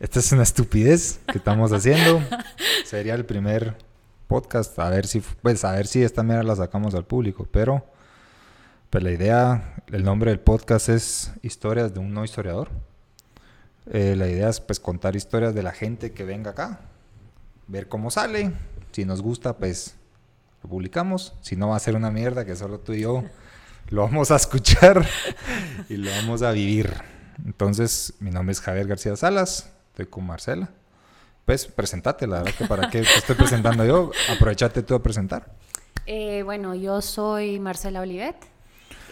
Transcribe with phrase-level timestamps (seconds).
[0.00, 2.20] Esta es una estupidez que estamos haciendo.
[2.84, 3.76] Sería el primer
[4.26, 7.86] podcast, a ver si, pues, a ver si esta mierda la sacamos al público, pero
[8.90, 12.70] pues la idea, el nombre del podcast es Historias de un no historiador.
[13.90, 16.80] Eh, la idea es pues contar historias de la gente que venga acá,
[17.66, 18.52] ver cómo sale,
[18.92, 19.94] si nos gusta pues
[20.62, 23.24] lo publicamos, si no va a ser una mierda que solo tú y yo
[23.90, 25.06] lo vamos a escuchar
[25.88, 27.13] y lo vamos a vivir.
[27.44, 30.70] Entonces, mi nombre es Javier García Salas, estoy con Marcela.
[31.44, 35.52] Pues presentate, la verdad que para qué te estoy presentando yo, aprovechate tú a presentar.
[36.06, 38.36] Eh, bueno, yo soy Marcela Olivet.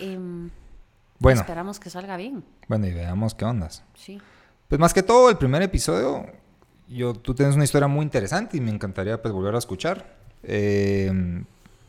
[0.00, 0.50] Em,
[1.18, 2.42] Bueno, Esperamos que salga bien.
[2.68, 3.84] bueno, y veamos qué ondas.
[3.94, 4.20] Sí.
[4.68, 6.24] Pues más que todo, el primer episodio,
[6.88, 10.16] yo, tú tienes una historia muy interesante y me encantaría pues volver a escuchar.
[10.42, 11.12] Eh,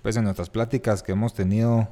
[0.01, 1.87] pues en nuestras pláticas que hemos tenido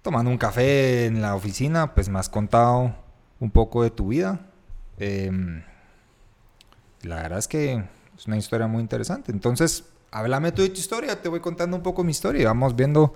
[0.00, 2.94] tomando un café en la oficina, pues me has contado
[3.40, 4.40] un poco de tu vida.
[4.98, 5.30] Eh,
[7.02, 7.84] la verdad es que
[8.16, 9.32] es una historia muy interesante.
[9.32, 12.74] Entonces, háblame tú de tu historia, te voy contando un poco mi historia y vamos
[12.76, 13.14] viendo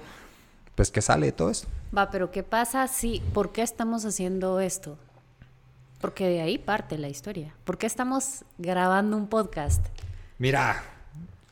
[0.75, 1.69] pues qué sale de todo esto.
[1.97, 4.97] Va, pero ¿qué pasa si, por qué estamos haciendo esto?
[6.01, 7.55] Porque de ahí parte la historia.
[7.65, 9.85] ¿Por qué estamos grabando un podcast?
[10.39, 10.83] Mira,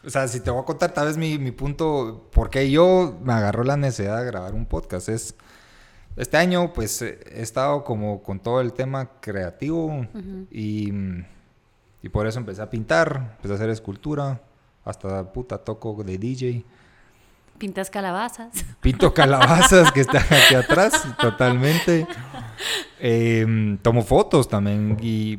[0.05, 3.19] o sea, si te voy a contar tal vez mi, mi punto, por qué yo
[3.25, 5.35] me agarró la necesidad de grabar un podcast, es,
[6.17, 10.07] este año pues eh, he estado como con todo el tema creativo
[10.51, 10.93] y,
[12.03, 14.41] y por eso empecé a pintar, empecé a hacer escultura,
[14.85, 16.65] hasta puta toco de DJ.
[17.59, 18.53] Pintas calabazas.
[18.81, 22.07] Pinto calabazas que están aquí atrás, totalmente.
[23.01, 25.39] Eh, tomo fotos también y,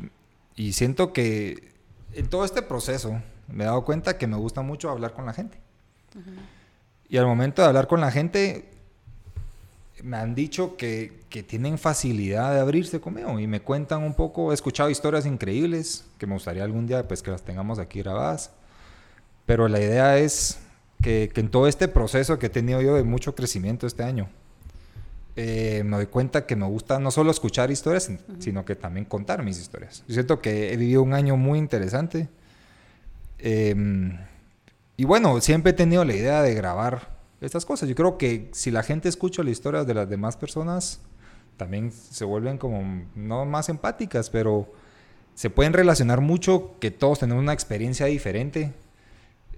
[0.54, 1.72] y siento que
[2.12, 5.32] en todo este proceso me he dado cuenta que me gusta mucho hablar con la
[5.32, 5.58] gente.
[7.08, 8.68] Y al momento de hablar con la gente,
[10.02, 14.52] me han dicho que, que tienen facilidad de abrirse conmigo y me cuentan un poco,
[14.52, 18.50] he escuchado historias increíbles que me gustaría algún día pues que las tengamos aquí grabadas.
[19.46, 20.58] Pero la idea es
[21.02, 24.28] que, que en todo este proceso que he tenido yo de mucho crecimiento este año,
[25.40, 29.44] eh, me doy cuenta que me gusta no solo escuchar historias, sino que también contar
[29.44, 30.02] mis historias.
[30.08, 32.28] Yo siento que he vivido un año muy interesante.
[33.38, 33.72] Eh,
[34.96, 37.88] y bueno, siempre he tenido la idea de grabar estas cosas.
[37.88, 41.00] Yo creo que si la gente escucha las historias de las demás personas,
[41.56, 44.72] también se vuelven como, no más empáticas, pero
[45.34, 48.72] se pueden relacionar mucho, que todos tenemos una experiencia diferente.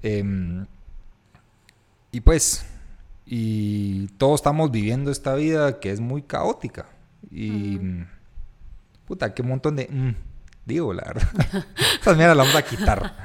[0.03, 0.67] Em,
[2.13, 2.65] y pues,
[3.25, 6.87] y todos estamos viviendo esta vida que es muy caótica.
[7.31, 7.79] Y,
[9.07, 9.87] puta, qué montón de...
[9.89, 10.15] mm,
[10.67, 11.29] digo, la verdad.
[12.01, 13.17] Esas mierdas las vamos a quitar.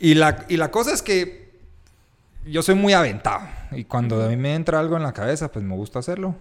[0.00, 1.43] Y la, y la cosa es que
[2.46, 3.40] yo soy muy aventado.
[3.72, 6.34] Y cuando a mí me entra algo en la cabeza, pues me gusta hacerlo.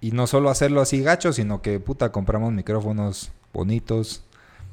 [0.00, 4.24] Y no solo hacerlo así gacho, sino que, puta, compramos micrófonos bonitos.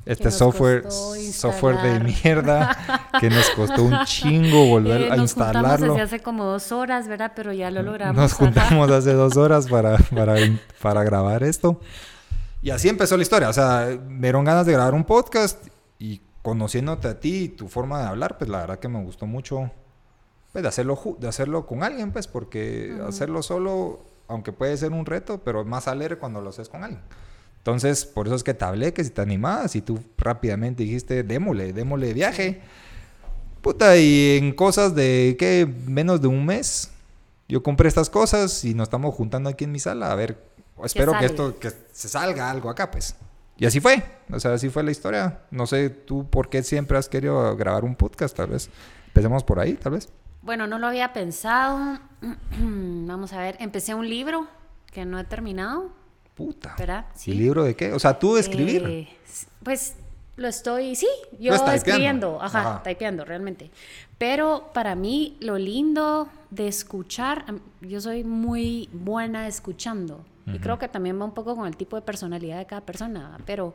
[0.03, 2.75] Este software, software de mierda,
[3.19, 5.93] que nos costó un chingo volver Eh, a nos juntamos instalarlo.
[5.93, 7.33] desde hace como dos horas, ¿verdad?
[7.35, 8.15] Pero ya lo logramos.
[8.15, 10.35] Nos juntamos hace dos horas para, para,
[10.81, 11.79] para grabar esto.
[12.63, 13.49] Y así empezó la historia.
[13.49, 15.67] O sea, me dieron ganas de grabar un podcast
[15.99, 19.27] y conociéndote a ti y tu forma de hablar, pues la verdad que me gustó
[19.27, 19.69] mucho
[20.51, 25.05] pues, de, hacerlo, de hacerlo con alguien, pues, porque hacerlo solo, aunque puede ser un
[25.05, 27.01] reto, pero es más alegre cuando lo haces con alguien.
[27.57, 31.23] Entonces, por eso es que te hablé, que si te animabas y tú rápidamente dijiste,
[31.23, 32.61] démosle, démosle viaje.
[33.61, 35.71] Puta, y en cosas de, ¿qué?
[35.85, 36.89] Menos de un mes,
[37.47, 40.11] yo compré estas cosas y nos estamos juntando aquí en mi sala.
[40.11, 40.41] A ver,
[40.83, 43.15] espero que esto, que se salga algo acá, pues.
[43.57, 44.03] Y así fue.
[44.31, 45.41] O sea, así fue la historia.
[45.51, 48.71] No sé tú por qué siempre has querido grabar un podcast, tal vez.
[49.07, 50.09] Empecemos por ahí, tal vez.
[50.41, 51.99] Bueno, no lo había pensado.
[52.59, 54.47] Vamos a ver, empecé un libro
[54.91, 55.89] que no he terminado,
[56.35, 56.75] Puta.
[56.77, 57.05] ¿verdad?
[57.25, 57.93] ¿Y libro de qué?
[57.93, 58.83] O sea, tú de escribir.
[58.85, 59.09] Eh,
[59.63, 59.95] pues
[60.37, 61.07] lo estoy, sí,
[61.39, 62.83] yo estás escribiendo, ajá, Ajá.
[62.83, 63.69] typeando realmente.
[64.17, 67.45] Pero para mí lo lindo de escuchar,
[67.81, 70.25] yo soy muy buena escuchando.
[70.47, 73.37] Y creo que también va un poco con el tipo de personalidad de cada persona,
[73.45, 73.73] pero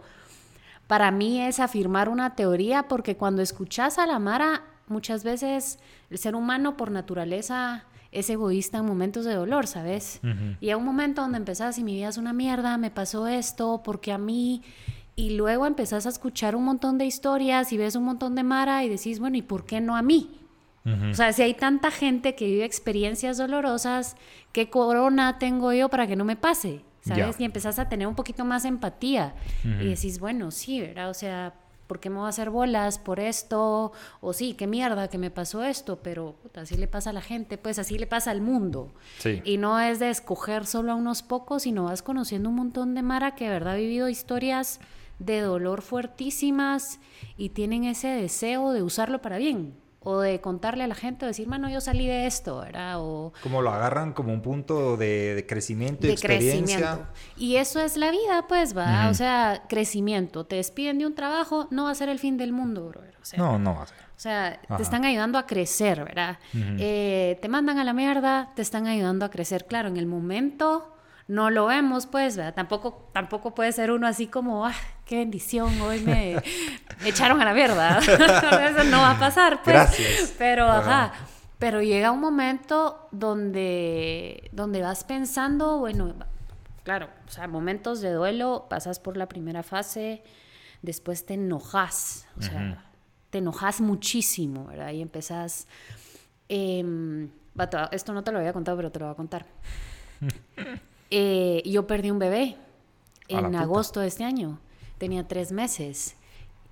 [0.88, 5.78] para mí es afirmar una teoría porque cuando escuchas a la Mara, muchas veces
[6.10, 10.20] el ser humano por naturaleza es egoísta en momentos de dolor, ¿sabes?
[10.60, 13.82] Y a un momento donde empezás y mi vida es una mierda, me pasó esto,
[13.84, 14.62] porque a mí...
[15.18, 18.84] Y luego empezás a escuchar un montón de historias y ves un montón de Mara
[18.84, 20.42] y decís, bueno, ¿y por qué no a mí?
[21.10, 24.14] O sea, si hay tanta gente que vive experiencias dolorosas,
[24.52, 26.84] ¿qué corona tengo yo para que no me pase?
[27.00, 27.38] ¿Sabes?
[27.38, 27.42] Ya.
[27.42, 29.34] Y empezás a tener un poquito más empatía.
[29.64, 31.08] Y decís, bueno, sí, ¿verdad?
[31.08, 31.54] O sea,
[31.86, 33.92] ¿por qué me voy a hacer bolas por esto?
[34.20, 37.22] O sí, qué mierda que me pasó esto, pero puta, así le pasa a la
[37.22, 38.92] gente, pues así le pasa al mundo.
[39.18, 39.42] Sí.
[39.44, 43.02] Y no es de escoger solo a unos pocos, sino vas conociendo un montón de
[43.02, 44.80] Mara que de verdad ha vivido historias
[45.18, 47.00] de dolor fuertísimas
[47.36, 49.74] y tienen ese deseo de usarlo para bien
[50.08, 53.00] o de contarle a la gente o decir, mano, yo salí de esto, ¿verdad?
[53.00, 56.76] O Como lo agarran como un punto de, de crecimiento y de experiencia.
[56.78, 57.06] crecimiento.
[57.36, 59.08] Y eso es la vida, pues, va.
[59.10, 60.46] O sea, crecimiento.
[60.46, 63.16] Te despiden de un trabajo, no va a ser el fin del mundo, brother.
[63.20, 63.96] O sea, No, no va a ser.
[63.98, 64.76] o sea, Ajá.
[64.76, 66.38] te están ayudando a crecer, ¿verdad?
[66.54, 69.64] Eh, te mandan a la mierda, te están ayudando a crecer.
[69.66, 70.92] Claro, en el momento
[71.28, 72.54] no lo vemos, pues, ¿verdad?
[72.54, 74.74] Tampoco, tampoco puede ser uno así como, ah,
[75.04, 76.40] qué bendición, hoy me,
[77.02, 77.98] me echaron a la mierda.
[77.98, 79.74] Eso no va a pasar, pues.
[79.74, 80.34] Gracias.
[80.38, 81.04] Pero, Ajá.
[81.04, 81.12] ajá.
[81.58, 86.14] Pero llega un momento donde, donde vas pensando, bueno,
[86.84, 90.22] claro, o sea, momentos de duelo, pasas por la primera fase,
[90.82, 92.84] después te enojas, o sea,
[93.30, 94.92] te enojas muchísimo, ¿verdad?
[94.92, 95.66] Y empezás...
[96.48, 97.30] em,
[97.90, 99.46] esto no te lo había contado, pero te lo voy a contar.
[101.10, 102.56] Eh, yo perdí un bebé
[103.28, 104.58] en agosto de este año.
[104.98, 106.16] Tenía tres meses.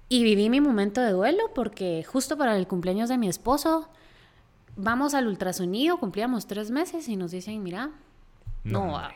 [0.08, 3.88] Y viví mi momento de duelo porque justo para el cumpleaños de mi esposo,
[4.76, 7.90] vamos al ultrasonido, cumplíamos tres meses y nos dicen, mira,
[8.64, 9.14] No, no, ah,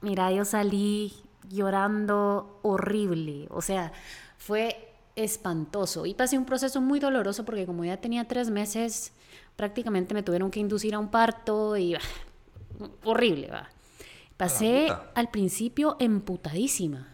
[0.00, 1.14] mira, yo salí
[1.48, 3.46] llorando horrible.
[3.50, 3.92] O sea,
[4.36, 6.06] fue espantoso.
[6.06, 9.12] Y pasé un proceso muy doloroso porque como ya tenía tres meses,
[9.56, 12.00] prácticamente me tuvieron que inducir a un parto y bah,
[13.04, 13.68] horrible, va.
[14.40, 17.06] Pasé al principio emputadísima.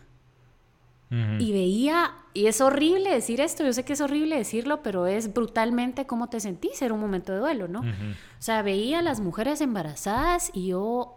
[1.38, 5.32] Y veía, y es horrible decir esto, yo sé que es horrible decirlo, pero es
[5.32, 7.81] brutalmente cómo te sentís, era un momento de duelo, ¿no?
[7.81, 11.17] O sea, veía a las mujeres embarazadas y yo,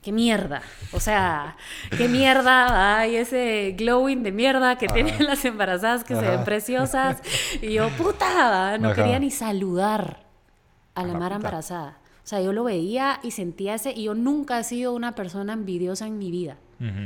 [0.00, 0.62] qué mierda,
[0.92, 1.58] o sea,
[1.98, 4.94] qué mierda, hay ese glowing de mierda que Ajá.
[4.94, 7.18] tienen las embarazadas que se ven preciosas,
[7.60, 8.94] y yo, puta, no Ajá.
[8.96, 10.24] quería ni saludar
[10.94, 11.48] a A la la Mara puta.
[11.48, 11.98] embarazada.
[12.22, 15.52] O sea, yo lo veía y sentía ese, y yo nunca he sido una persona
[15.52, 16.58] envidiosa en mi vida.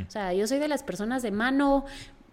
[0.06, 1.84] O sea, yo soy de las personas de mano,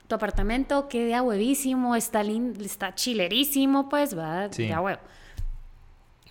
[0.07, 4.68] tu apartamento queda huevísimo, está, lin- está chilerísimo, pues va, Sí.
[4.68, 5.00] ya huevo.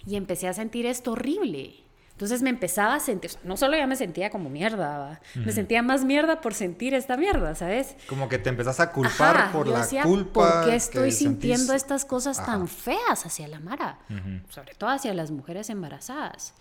[0.06, 1.74] Y empecé a sentir esto horrible.
[2.20, 6.04] Entonces me empezaba a sentir, no solo ya me sentía como mierda, me sentía más
[6.04, 7.96] mierda por sentir esta mierda, ¿sabes?
[8.06, 10.60] Como que te empezás a culpar Ajá, por yo la decía, culpa.
[10.60, 11.82] ¿Por qué estoy sintiendo sentís?
[11.82, 12.52] estas cosas Ajá.
[12.52, 14.00] tan feas hacia la Mara?
[14.50, 16.52] Sobre todo hacia las mujeres embarazadas.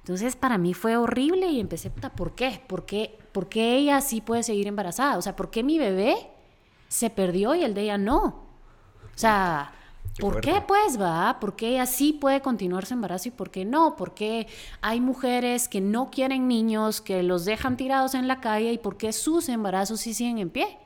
[0.00, 2.60] Entonces, para mí fue horrible y empecé, ¿por qué?
[2.66, 5.16] ¿Por qué, ¿Por qué ella sí puede seguir embarazada?
[5.16, 6.14] O sea, ¿por qué mi bebé
[6.88, 8.22] se perdió y el de ella no?
[8.22, 9.72] O sea,
[10.18, 10.52] ¿por fuerte.
[10.52, 11.38] qué pues va?
[11.40, 13.96] ¿Por qué ella sí puede continuar su embarazo y por qué no?
[13.96, 14.46] ¿Por qué
[14.80, 18.96] hay mujeres que no quieren niños, que los dejan tirados en la calle y por
[18.96, 20.78] qué sus embarazos sí siguen en pie?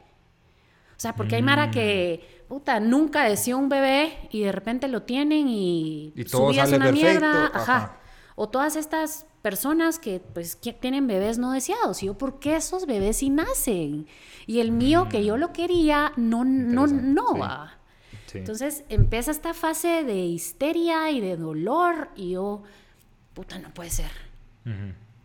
[0.96, 5.02] O sea, porque hay Mara que, puta, nunca deseó un bebé y de repente lo
[5.02, 7.46] tienen y, Y su vida es una perfecto, mierda.
[7.46, 7.76] ajá.
[7.76, 7.96] Ajá.
[8.36, 12.02] O todas estas personas que, pues, que tienen bebés no deseados.
[12.02, 14.06] Y yo, ¿por qué esos bebés sí nacen?
[14.46, 17.74] Y el mío, que yo lo quería, no, no, no va.
[17.74, 17.79] Sí.
[18.34, 22.62] Entonces empieza esta fase de histeria y de dolor y yo,
[23.34, 24.10] puta, no puede ser.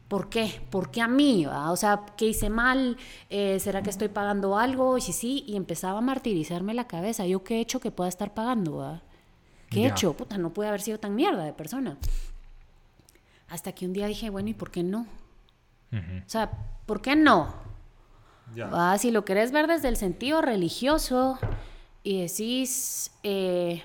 [0.07, 0.62] ¿Por qué?
[0.69, 1.46] ¿Por qué a mí?
[1.46, 1.72] va?
[1.72, 2.98] O sea, ¿qué hice mal?
[3.30, 4.98] Eh, ¿Será que estoy pagando algo?
[4.98, 7.25] Y sí, sí, y empezaba a martirizarme la cabeza.
[7.25, 8.78] ¿Yo qué he hecho que pueda estar pagando?
[8.78, 9.02] va?
[9.69, 10.13] ¿Qué he hecho?
[10.13, 11.98] Puta, no puede haber sido tan mierda de persona.
[13.50, 15.06] Hasta que un día dije, bueno, ¿y por qué no?
[15.91, 16.51] O sea,
[16.86, 17.53] ¿por qué no?
[18.56, 18.70] Ya.
[18.72, 21.39] Ah, si lo querés ver desde el sentido religioso
[22.05, 23.83] y decís, eh,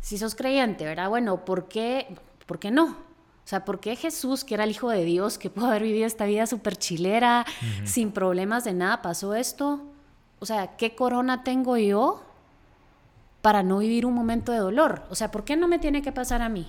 [0.00, 1.08] si sos creyente, ¿verdad?
[1.08, 2.12] Bueno, ¿por qué,
[2.44, 2.86] ¿por qué no?
[2.86, 6.04] O sea, ¿por qué Jesús, que era el Hijo de Dios, que pudo haber vivido
[6.04, 7.46] esta vida súper chilera,
[7.84, 9.80] sin problemas de nada, pasó esto?
[10.40, 12.24] O sea, ¿qué corona tengo yo
[13.42, 15.04] para no vivir un momento de dolor?
[15.08, 16.68] O sea, ¿por qué no me tiene que pasar a mí?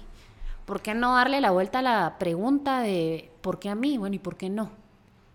[0.65, 3.97] ¿Por qué no darle la vuelta a la pregunta de ¿por qué a mí?
[3.97, 4.69] Bueno, ¿y por qué no?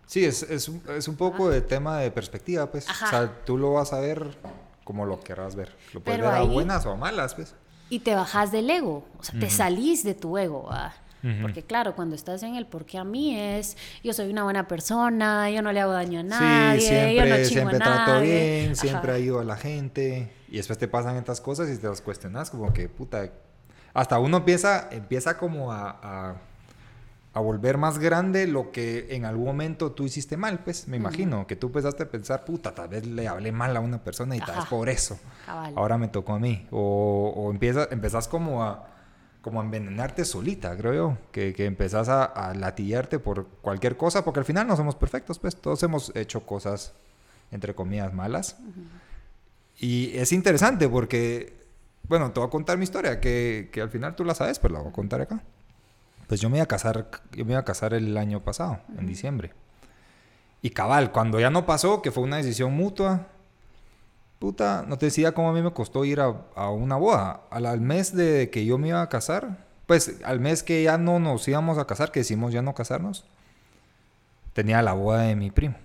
[0.06, 2.88] Sí, es, es, un, es un poco de tema de perspectiva, pues.
[2.88, 3.06] Ajá.
[3.06, 4.38] O sea, tú lo vas a ver
[4.88, 5.76] como lo querrás ver.
[5.92, 7.54] Lo puedes Pero ver a ahí- buenas o a malas, pues.
[7.90, 10.70] y te bajas del ego, o sea, te salís de tu ego.
[11.22, 11.42] Ujú.
[11.42, 15.50] Porque claro, cuando estás en el porque a mí es, yo soy una buena persona,
[15.50, 18.12] yo no le hago daño a nadie, sí, yo siempre, no chingo siempre a trato
[18.14, 18.60] nadie.
[18.62, 19.18] bien, siempre Ajá.
[19.18, 20.32] ayudo a la gente.
[20.48, 23.30] Y después te pasan estas cosas y te las cuestionas como que, puta...
[23.92, 26.36] Hasta uno empieza, empieza como a, a,
[27.34, 31.46] a volver más grande lo que en algún momento tú hiciste mal, pues, me imagino.
[31.46, 34.40] Que tú empezaste a pensar, puta, tal vez le hablé mal a una persona y
[34.40, 35.18] tal vez por eso.
[35.46, 35.74] Cabal.
[35.76, 36.66] Ahora me tocó a mí.
[36.70, 38.88] O, o empieza, empezás como a,
[39.42, 41.18] como a envenenarte solita, creo yo.
[41.30, 45.38] Que, que empezás a, a latillarte por cualquier cosa, porque al final no somos perfectos,
[45.38, 46.94] pues todos hemos hecho cosas,
[47.52, 48.56] entre comillas, malas.
[49.78, 51.56] Y es interesante porque,
[52.08, 54.74] bueno, te voy a contar mi historia, que, que al final tú la sabes, pero
[54.74, 55.42] la voy a contar acá.
[56.28, 59.06] Pues yo me iba a casar, yo me iba a casar el año pasado, en
[59.06, 59.52] diciembre.
[60.60, 63.28] Y cabal, cuando ya no pasó, que fue una decisión mutua,
[64.38, 67.42] puta, no te decía cómo a mí me costó ir a, a una boda.
[67.50, 70.98] Al, al, mes de que yo me iba a casar, pues al mes que ya
[70.98, 73.24] no nos íbamos a casar, que decimos ya no casarnos,
[74.52, 75.76] tenía la boda de mi primo.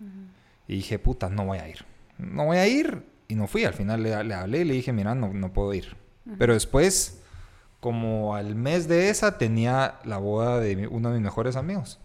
[0.00, 0.26] Uh -huh.
[0.66, 1.84] Y dije, puta, no voy a ir.
[2.18, 3.04] No voy a ir.
[3.28, 3.64] Y no fui.
[3.64, 5.96] Al final le, le hablé y le dije, mira, no, no puedo ir.
[6.26, 6.36] Uh -huh.
[6.38, 7.20] Pero después,
[7.80, 11.98] como al mes de esa, tenía la boda de uno de mis mejores amigos.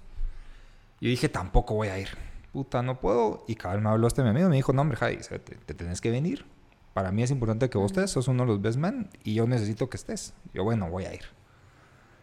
[0.99, 2.09] Y dije, tampoco voy a ir.
[2.51, 3.43] Puta, no puedo.
[3.47, 5.99] Y cabal me habló este mi amigo me dijo, no, hombre, Jai, te, te tenés
[6.01, 6.45] que venir.
[6.93, 9.47] Para mí es importante que vos estés, sos uno de los best men y yo
[9.47, 10.33] necesito que estés.
[10.53, 11.23] Yo, bueno, voy a ir.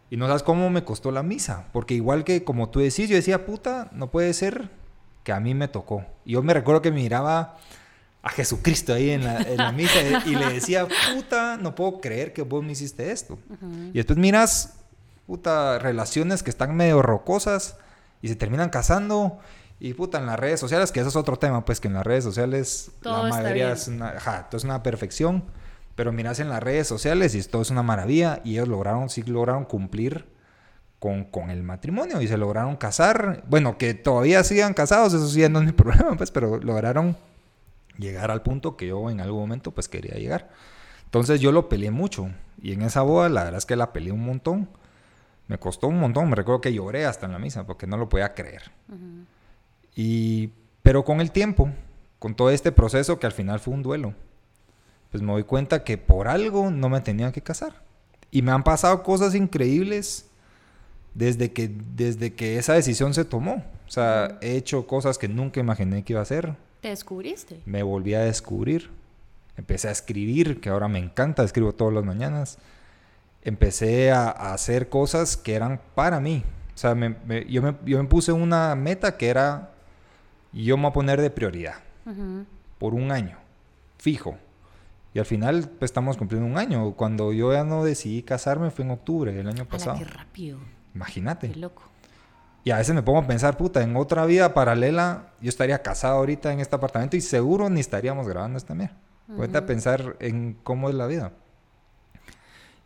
[0.09, 3.15] Y no sabes cómo me costó la misa, porque igual que como tú decís, yo
[3.15, 4.69] decía, puta, no puede ser
[5.23, 6.05] que a mí me tocó.
[6.25, 7.57] Y yo me recuerdo que miraba
[8.23, 12.33] a Jesucristo ahí en la, en la misa y le decía, puta, no puedo creer
[12.33, 13.39] que vos me hiciste esto.
[13.49, 13.89] Uh -huh.
[13.89, 14.75] Y después miras,
[15.25, 17.77] puta, relaciones que están medio rocosas
[18.21, 19.39] y se terminan casando.
[19.79, 22.05] Y puta, en las redes sociales, que eso es otro tema, pues que en las
[22.05, 24.13] redes sociales todo la mayoría es una,
[24.49, 25.43] todo es una perfección.
[25.95, 28.41] Pero miras en las redes sociales y todo es una maravilla.
[28.43, 30.27] Y ellos lograron, sí lograron cumplir
[30.99, 33.43] con, con, el matrimonio y se lograron casar.
[33.47, 37.17] Bueno, que todavía sigan casados, eso sí no es mi problema, pues, pero lograron
[37.97, 40.49] llegar al punto que yo en algún momento pues quería llegar.
[41.05, 42.29] Entonces yo lo peleé mucho.
[42.61, 44.69] Y en esa boda, la verdad es que la peleé un montón.
[45.47, 46.29] Me costó un montón.
[46.29, 48.71] Me recuerdo que lloré hasta en la misa porque no lo podía creer.
[48.89, 49.25] Uh -huh.
[49.95, 50.51] Y,
[50.83, 51.69] pero con el tiempo,
[52.19, 54.13] con todo este proceso que al final fue un duelo,
[55.09, 57.83] pues me doy cuenta que por algo no me tenía que casar.
[58.31, 60.29] Y me han pasado cosas increíbles
[61.13, 63.65] desde que, desde que esa decisión se tomó.
[63.87, 66.55] O sea, he hecho cosas que nunca imaginé que iba a hacer.
[66.81, 67.61] ¿Te descubriste?
[67.65, 68.89] Me volví a descubrir.
[69.57, 72.57] Empecé a escribir, que ahora me encanta, escribo todas las mañanas.
[73.43, 76.43] Empecé a, a hacer cosas que eran para mí.
[76.73, 79.71] O sea, me, me, yo, me, yo me puse una meta que era,
[80.51, 81.75] yo me voy a poner de prioridad.
[82.05, 82.45] Uh -huh.
[82.79, 83.37] Por un año,
[83.97, 84.37] fijo.
[85.13, 86.93] Y al final pues, estamos cumpliendo un año.
[86.93, 89.99] Cuando yo ya no decidí casarme fue en octubre del año pasado.
[89.99, 90.57] qué rápido.
[90.95, 91.51] Imagínate.
[91.51, 91.83] Qué loco.
[92.63, 96.17] Y a veces me pongo a pensar, puta, en otra vida paralela yo estaría casado
[96.17, 98.95] ahorita en este apartamento y seguro ni estaríamos grabando esta mierda.
[99.27, 99.57] Uh -huh.
[99.57, 101.31] a pensar en cómo es la vida.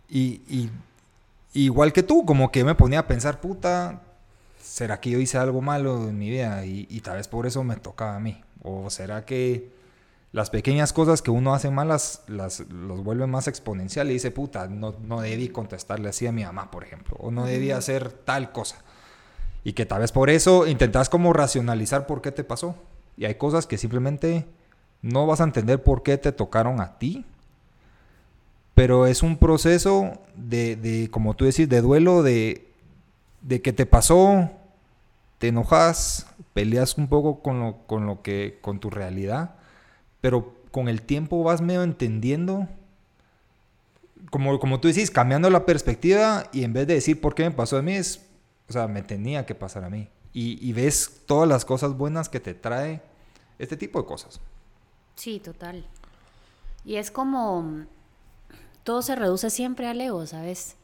[0.07, 0.69] Y, y,
[1.53, 4.01] igual que tú, como que me ponía a pensar, puta,
[4.61, 6.65] ¿será que yo hice algo malo en mi vida?
[6.65, 8.41] Y, y tal vez por eso me tocaba a mí.
[8.61, 9.73] ¿O será que
[10.31, 14.67] las pequeñas cosas que uno hace malas las, los vuelve más exponencial y dice, puta,
[14.67, 18.51] no, no debí contestarle así a mi mamá, por ejemplo, o no debí hacer tal
[18.51, 18.84] cosa.
[19.65, 22.75] Y que tal vez por eso intentas como racionalizar por qué te pasó.
[23.17, 24.45] Y hay cosas que simplemente
[25.01, 27.25] no vas a entender por qué te tocaron a ti.
[28.75, 32.65] Pero es un proceso de, de como tú decís, de duelo, de,
[33.41, 34.49] de que te pasó,
[35.39, 39.55] te enojas, peleas un poco con lo, con lo que, con tu realidad
[40.25, 42.67] pero con el tiempo vas medio entendiendo,
[44.31, 47.51] como, como tú decís, cambiando la perspectiva y en vez de decir por qué me
[47.51, 48.25] pasó a mí, es,
[48.69, 50.07] o sea, me tenía que pasar a mí.
[50.33, 53.01] Y, y ves todas las cosas buenas que te trae
[53.59, 54.39] este tipo de cosas.
[55.15, 55.85] Sí, total.
[56.83, 57.85] Y es como,
[58.83, 60.75] todo se reduce siempre al ego, ¿sabes?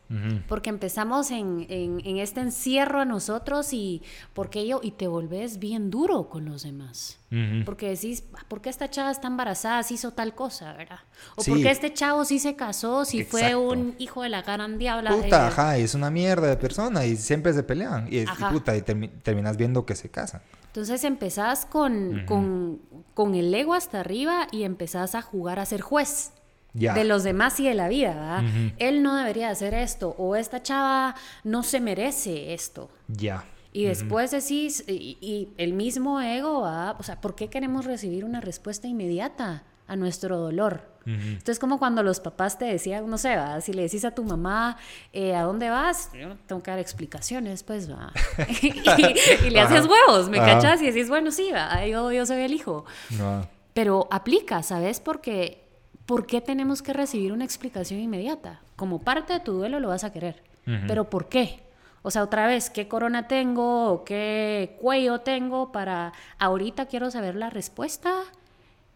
[0.48, 4.02] Porque empezamos en, en, en, este encierro a nosotros y
[4.34, 7.18] porque ello y te volvés bien duro con los demás.
[7.32, 7.66] Uh -huh.
[7.66, 11.00] Porque decís, ¿por qué esta chava está embarazada si hizo tal cosa, verdad?
[11.36, 11.52] O sí.
[11.52, 13.38] ¿por qué este chavo sí se casó si Exacto.
[13.38, 15.12] fue un hijo de la gran diabla?
[15.12, 18.08] Puta, ajá, es una mierda de persona y siempre se pelean.
[18.12, 20.42] Y, es, y puta, y termi terminas viendo que se casan.
[20.68, 22.26] Entonces empezás con, uh -huh.
[22.26, 22.82] con,
[23.14, 26.32] con el ego hasta arriba y empezás a jugar a ser juez.
[26.74, 26.94] Yeah.
[26.94, 28.44] de los demás y de la vida, ¿verdad?
[28.44, 28.74] Uh -huh.
[28.78, 32.90] Él no debería hacer esto, o esta chava no se merece esto.
[33.08, 33.18] Ya.
[33.18, 33.46] Yeah.
[33.74, 34.42] Y después uh -huh.
[34.42, 36.96] decís, y, y, el mismo ego, ¿verdad?
[37.00, 40.90] O sea, ¿por qué queremos recibir una respuesta inmediata a nuestro dolor?
[41.06, 41.28] Uh -huh.
[41.30, 43.60] Entonces, como cuando los papás te decían, no sé, ¿va?
[43.62, 44.78] si le decís a tu mamá,
[45.14, 46.12] eh, ¿a dónde vas?
[46.14, 48.14] Yo tengo que dar explicaciones, pues, va.
[48.62, 50.82] y, y, le haces huevos, ¿me cachas?
[50.82, 52.86] Y decís, bueno, sí, va, yo, yo soy el hijo.
[53.74, 55.00] Pero aplica, ¿sabes?
[55.00, 55.61] Porque
[56.12, 58.60] ¿por qué tenemos que recibir una explicación inmediata?
[58.76, 60.86] Como parte de tu duelo lo vas a querer, uh -huh.
[60.86, 61.62] pero ¿por qué?
[62.02, 67.36] O sea, otra vez, ¿qué corona tengo o qué cuello tengo para ahorita quiero saber
[67.36, 68.24] la respuesta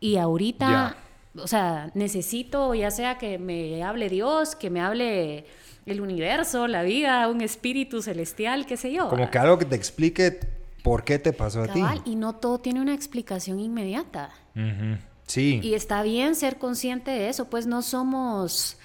[0.02, 1.42] y ahorita, yeah.
[1.42, 5.46] o sea, necesito ya sea que me hable Dios, que me hable
[5.86, 9.08] el universo, la vida, un espíritu celestial, qué sé yo.
[9.08, 10.38] Como que algo que te explique
[10.84, 12.12] por qué te pasó Cabal, a ti.
[12.12, 14.32] Y no todo tiene una explicación inmediata.
[14.54, 15.00] Uh -huh.
[15.26, 15.60] Sí.
[15.64, 18.78] Y está bien ser consciente de eso, pues no somos,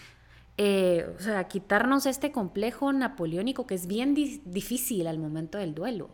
[0.57, 6.11] eh, o sea, quitarnos este complejo napoleónico que es bien difícil al momento del duelo.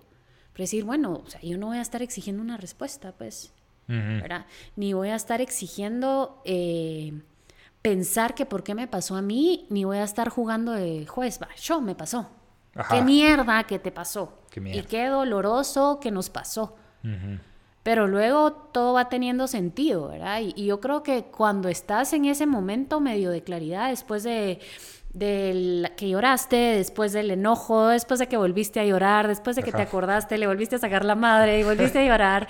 [0.52, 3.52] Pero decir, bueno, o sea, yo no voy a estar exigiendo una respuesta, pues,
[3.88, 4.46] ¿verdad?
[4.74, 7.12] Ni voy a estar exigiendo eh,
[7.82, 11.38] pensar que por qué me pasó a mí, ni voy a estar jugando de juez,
[11.40, 12.30] va, yo me pasó.
[12.90, 14.42] Qué mierda que te pasó.
[14.54, 16.76] y qué doloroso que nos pasó.
[17.86, 20.40] Pero luego todo va teniendo sentido, ¿verdad?
[20.40, 24.58] Y, yo creo que cuando estás en ese momento medio de claridad, después de,
[25.16, 29.82] que lloraste, después del enojo, después de que volviste a llorar, después de que te
[29.82, 32.48] acordaste, le volviste a sacar la madre y volviste a llorar,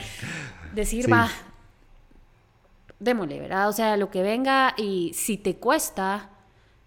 [0.74, 1.28] decir, va,
[2.98, 3.68] démosle, ¿verdad?
[3.68, 6.30] O sea, lo que venga y si te cuesta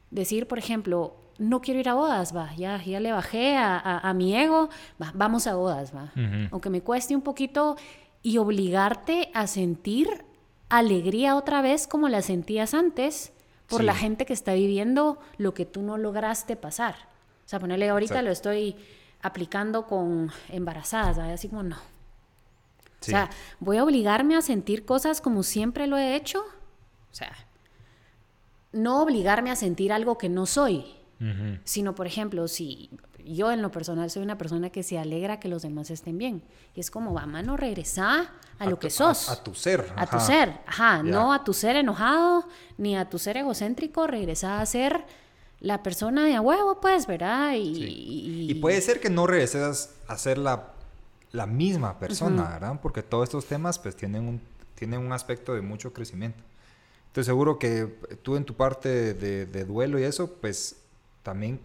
[0.09, 4.35] decir, por ejemplo, no quiero ir a bodas, va, ya, ya le bajé a, mi
[4.35, 6.11] ego, va, vamos a bodas, va.
[6.49, 7.77] Aunque me cueste un poquito
[8.21, 10.25] y obligarte a sentir
[10.69, 13.33] alegría otra vez como la sentías antes
[13.67, 16.95] por la gente que está viviendo lo que tú no lograste pasar.
[17.45, 18.75] O sea, ponerle ahorita lo estoy
[19.21, 21.75] aplicando con embarazadas, así como no.
[21.75, 26.41] O sea, voy a obligarme a sentir cosas como siempre lo he hecho.
[26.41, 27.31] O sea,
[28.71, 30.85] no obligarme a sentir algo que no soy,
[31.63, 32.89] sino, por ejemplo, si
[33.25, 36.41] yo en lo personal soy una persona que se alegra que los demás estén bien.
[36.75, 39.29] Y es como, va, mano, regresa a, lo que sos.
[39.29, 39.91] A, tu ser.
[39.95, 41.03] A tu ser, ajá.
[41.03, 42.47] No a tu ser enojado,
[42.77, 45.05] ni a tu ser egocéntrico, regresa a ser
[45.59, 47.53] la persona de a huevo, pues, ¿verdad?
[47.55, 50.73] Y, y, puede ser que no regreses a ser la,
[51.31, 52.79] la misma persona, ¿verdad?
[52.81, 54.41] Porque todos estos temas, pues, tienen un,
[54.75, 56.41] tienen un aspecto de mucho crecimiento.
[57.07, 57.87] Estoy seguro que
[58.21, 60.77] tú en tu parte de, de duelo y eso, pues,
[61.23, 61.59] también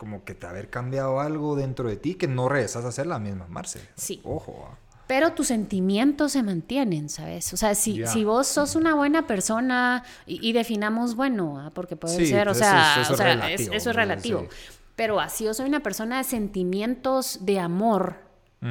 [0.00, 3.18] como que te haber cambiado algo dentro de ti que no regresas a ser la
[3.18, 3.86] misma Marce.
[3.96, 4.22] Sí.
[4.24, 4.66] Ojo.
[4.66, 4.78] Ah.
[5.06, 7.52] Pero tus sentimientos se mantienen, ¿sabes?
[7.52, 11.70] O sea, si, si vos sos una buena persona y, definamos bueno, ¿ah?
[11.74, 14.48] porque puede ser, o sea, eso, es, relativo.
[14.96, 18.16] Pero así yo soy una persona de sentimientos de amor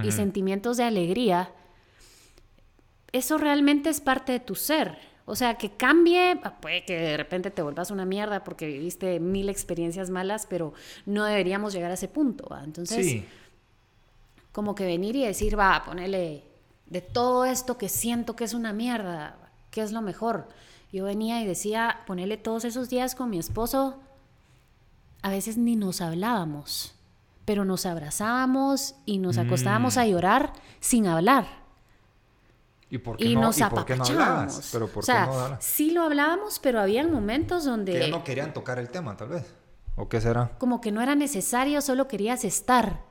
[0.04, 1.52] y sentimientos de alegría,
[3.12, 4.98] eso realmente es parte de tu ser.
[5.30, 9.20] O sea, que cambie, ah, puede que de repente te vuelvas una mierda porque viviste
[9.20, 10.74] mil experiencias malas, pero
[11.06, 12.50] no deberíamos llegar a ese punto.
[12.64, 13.24] Entonces,
[14.52, 16.46] como que venir y decir, va, ponerle
[16.88, 19.38] de todo esto que siento que es una mierda,
[19.70, 20.50] ¿qué es lo mejor?
[20.92, 24.00] Yo venía y decía, ponerle todos esos días con mi esposo,
[25.22, 26.96] a veces ni nos hablábamos,
[27.46, 30.00] pero nos abrazábamos y nos acostábamos mm.
[30.00, 31.46] a llorar sin hablar.
[32.92, 34.70] ¿Y por qué, no, nos ¿y por qué no hablabas?
[34.72, 38.00] ¿Pero por o sea, sí lo hablábamos, pero había momentos donde...
[38.00, 39.46] Que no querían tocar el tema, tal vez.
[39.96, 40.52] ¿O qué será?
[40.58, 43.02] Como que no era necesario, solo querías estar.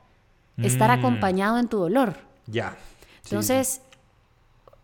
[0.57, 0.99] Estar mm.
[0.99, 2.15] acompañado en tu dolor.
[2.47, 2.75] Ya.
[3.23, 3.81] Entonces,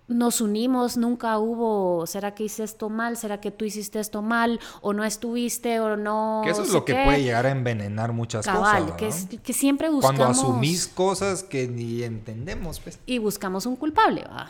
[0.08, 3.17] nos unimos, nunca hubo, ¿será que hice esto mal?
[3.17, 4.62] ¿Será que tú hiciste esto mal?
[4.81, 5.81] ¿O no estuviste?
[5.81, 6.41] ¿O no?
[6.45, 8.93] Que eso es lo que puede llegar a envenenar muchas cosas.
[8.93, 10.17] Que, que siempre buscamos...
[10.17, 12.99] Cuando asumís cosas que ni entendemos, pues.
[13.05, 14.49] Y buscamos un culpable, ¿va?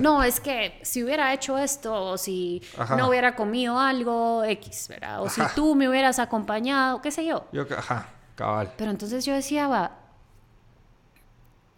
[0.00, 2.62] No, es que si hubiera hecho esto, o si
[2.96, 5.22] no hubiera comido algo X, ¿verdad?
[5.22, 7.46] O si tú me hubieras acompañado, qué sé yo.
[7.52, 8.72] Yo, ajá, cabal.
[8.76, 9.98] Pero entonces yo decía, va,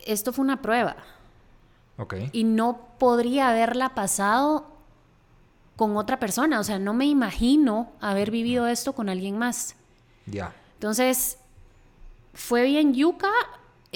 [0.05, 0.97] esto fue una prueba.
[1.97, 2.15] Ok.
[2.33, 4.67] Y no podría haberla pasado
[5.77, 6.61] con otra persona.
[6.61, 9.77] O sea, no me imagino haber vivido esto con alguien más.
[10.27, 10.53] Ya.
[10.75, 11.39] Entonces,
[12.33, 13.31] fue bien yuca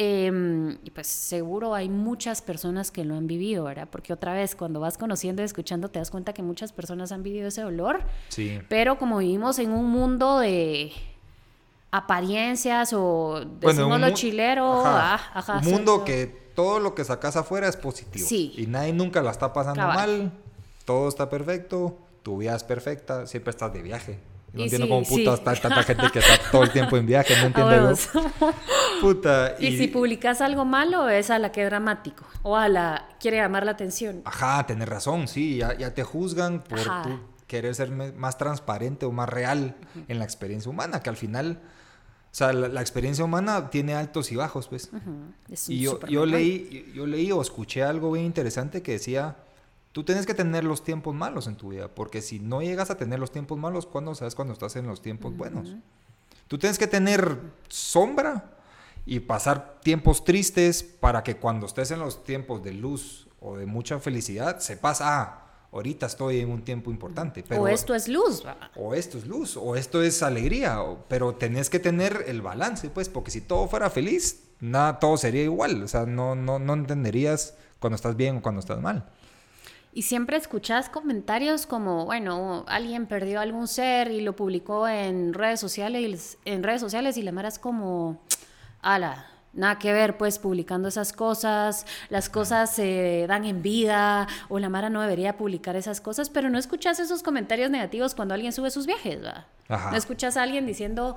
[0.01, 3.89] Em, y pues seguro hay muchas personas que lo han vivido, ¿verdad?
[3.91, 7.25] Porque otra vez, cuando vas conociendo y escuchando, te das cuenta que muchas personas han
[7.25, 8.03] vivido ese dolor.
[8.29, 8.61] Sí.
[8.69, 10.93] Pero como vivimos en un mundo de
[11.91, 18.25] apariencias o decimos lo chilero, un mundo que todo lo que sacas afuera es positivo.
[18.25, 18.55] Sí.
[18.57, 20.31] Y nadie nunca la está pasando mal,
[20.85, 24.21] todo está perfecto, tu vida es perfecta, siempre estás de viaje.
[24.53, 27.47] No entiendo cómo puta está tanta gente que está todo el tiempo en viaje, no
[27.47, 27.95] entiendo.
[29.01, 29.57] Puta.
[29.59, 32.25] Y, si publicas algo malo, es a la que es dramático.
[32.43, 34.23] O a la quiere llamar la atención.
[34.25, 35.59] Ajá, tenés razón, sí.
[35.59, 39.77] Ya, te juzgan por tu querer ser más transparente o más real
[40.09, 41.61] en la experiencia humana, que al final.
[42.31, 44.91] O sea, la, experiencia humana tiene altos y bajos, pues.
[45.69, 49.37] y yo, yo leí, yo leí o escuché algo bien interesante que decía
[49.93, 52.97] Tú tienes que tener los tiempos malos en tu vida, porque si no llegas a
[52.97, 55.75] tener los tiempos malos, ¿cuándo sabes cuando estás en los tiempos buenos?
[56.47, 58.59] Tú tienes que tener sombra
[59.07, 63.67] y pasar tiempos tristes para que cuando estés en los tiempos de luz o de
[63.67, 67.45] mucha felicidad, sepas, ah, ahorita estoy en un tiempo importante.
[67.47, 68.43] Pero, o esto es luz.
[68.77, 73.09] O esto es luz, o esto es alegría, pero tenés que tener el balance, pues,
[73.09, 77.55] porque si todo fuera feliz, nada, todo sería igual, o sea, no, no, no entenderías
[77.79, 79.09] cuando estás bien o cuando estás mal.
[79.99, 85.59] Y siempre escuchas comentarios como, bueno, alguien perdió algún ser y lo publicó en redes
[85.59, 88.23] sociales, en redes sociales y la mara es como,
[88.81, 94.61] ala, nada que ver, pues, publicando esas cosas, las cosas se dan en vida, o
[94.61, 98.53] la Mara no debería publicar esas cosas, pero no escuchas esos comentarios negativos cuando alguien
[98.53, 99.47] sube sus viajes, ¿verdad?
[99.69, 101.17] No escuchas a alguien diciendo,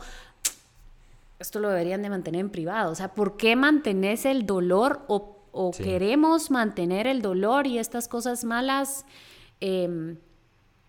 [1.37, 5.37] esto lo deberían de mantener en privado, o sea, ¿por qué mantenés el dolor o
[5.51, 9.05] o queremos mantener el dolor y estas cosas malas
[9.59, 10.17] em,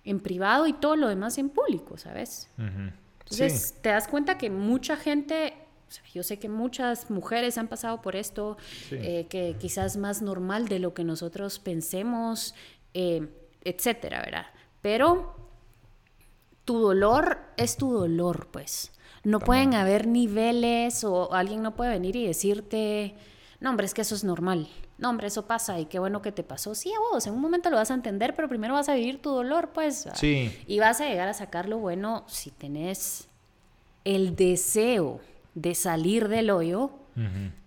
[0.04, 2.48] en privado y todo lo demás en público, ¿sabes?
[2.58, 5.54] Entonces, te das cuenta que mucha gente,
[6.12, 8.56] yo sé que muchas mujeres han pasado por esto,
[8.90, 12.54] eh, que quizás más normal de lo que nosotros pensemos,
[12.94, 13.28] eh,
[13.64, 14.46] etcétera, ¿verdad?
[14.80, 15.34] Pero
[16.64, 18.92] tu dolor es tu dolor, pues.
[19.24, 23.14] No pueden haber niveles o alguien no puede venir y decirte,
[23.62, 24.68] no, hombre, es que eso es normal.
[24.98, 26.74] No, hombre, eso pasa y qué bueno que te pasó.
[26.74, 29.22] Sí, a vos, en un momento lo vas a entender, pero primero vas a vivir
[29.22, 30.08] tu dolor, pues.
[30.14, 30.52] Sí.
[30.66, 33.28] Y vas a llegar a sacar lo bueno si tenés
[34.02, 35.20] el deseo
[35.54, 36.90] de salir del hoyo,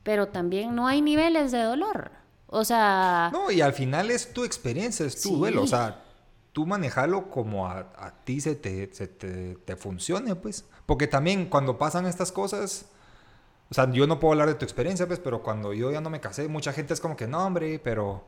[0.04, 2.12] pero también no hay niveles de dolor.
[2.48, 3.30] O sea...
[3.32, 5.64] No, y al final es tu experiencia, es tu duelo.
[5.64, 6.04] O sea,
[6.52, 10.66] tú manejalo como a, ti se, te, se te, te funcione, pues.
[10.86, 12.90] Porque también cuando pasan estas cosas
[13.70, 16.10] o sea, yo no puedo hablar de tu experiencia, pues, pero cuando yo ya no
[16.10, 18.26] me casé, mucha gente es como que, no, hombre, pero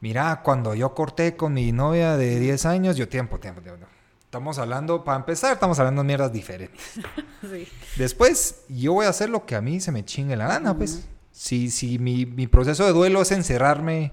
[0.00, 3.86] mira, cuando yo corté con mi novia de 10 años, yo tiempo, tiempo, tiempo.
[4.22, 6.80] Estamos hablando, para empezar, estamos hablando de mierdas diferentes.
[7.42, 7.66] sí.
[7.96, 11.08] Después, yo voy a hacer lo que a mí se me chingue la gana, pues.
[11.32, 14.12] Si, si mi, mi, proceso de duelo es encerrarme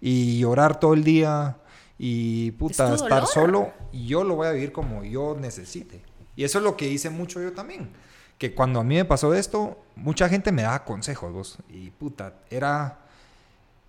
[0.00, 1.58] y llorar todo el día
[1.98, 6.02] y puta, estar solo, yo lo voy a vivir como yo necesite.
[6.36, 7.90] Y eso es lo que hice mucho yo también
[8.38, 11.58] que cuando a mí me pasó esto, mucha gente me daba consejos, vos.
[11.68, 13.00] Y puta, era...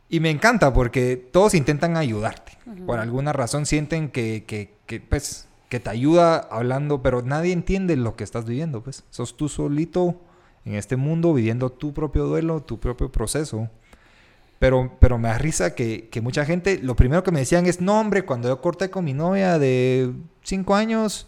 [0.10, 2.58] Y me encanta porque todos intentan ayudarte.
[2.88, 7.96] Por alguna razón sienten que, que, que, pues, que te ayuda hablando, pero nadie entiende
[7.96, 9.04] lo que estás viviendo, pues.
[9.12, 10.20] Sos tú solito
[10.66, 13.70] en este mundo viviendo tu propio duelo, tu propio proceso.
[14.58, 17.80] Pero, pero me da risa que, que mucha gente, lo primero que me decían es,
[17.80, 21.28] no hombre, cuando yo corté con mi novia de cinco años,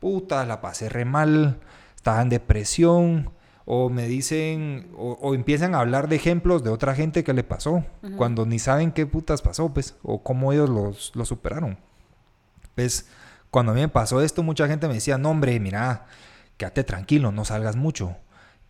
[0.00, 1.60] puta, la pasé re mal
[2.02, 3.30] estaba en depresión,
[3.64, 7.84] o me dicen, o, empiezan a hablar de ejemplos de otra gente que le pasó,
[8.16, 11.78] cuando ni saben qué putas pasó, pues, o cómo ellos los, lo superaron.
[12.74, 13.06] Pues,
[13.52, 16.06] cuando a mí me pasó esto, mucha gente me decía, no, hombre, mira,
[16.56, 18.16] quédate tranquilo, no salgas mucho.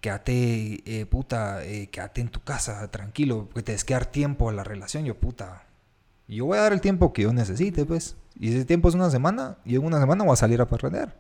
[0.03, 4.51] Quédate, eh, puta, eh, quédate en tu casa, tranquilo, porque te des que dar tiempo
[4.51, 5.07] a la relación.
[5.07, 5.65] Yo, puta,
[6.29, 8.17] yo voy a dar el tiempo que yo necesite, pues.
[8.39, 11.15] Y ese tiempo es una semana, y en una semana voy a salir a perder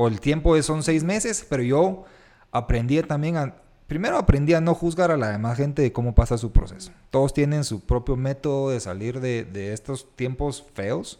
[0.00, 2.04] o el tiempo son seis meses, pero yo
[2.52, 3.56] aprendí también a,
[3.88, 6.92] primero aprendí a no juzgar a la demás gente de cómo pasa su proceso.
[7.10, 11.18] Todos tienen su propio método de salir de, estos tiempos feos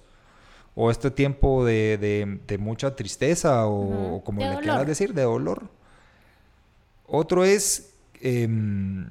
[0.77, 5.69] o este tiempo de, mucha tristeza o, como le quieras decir, de dolor.
[7.05, 9.11] Otro es em,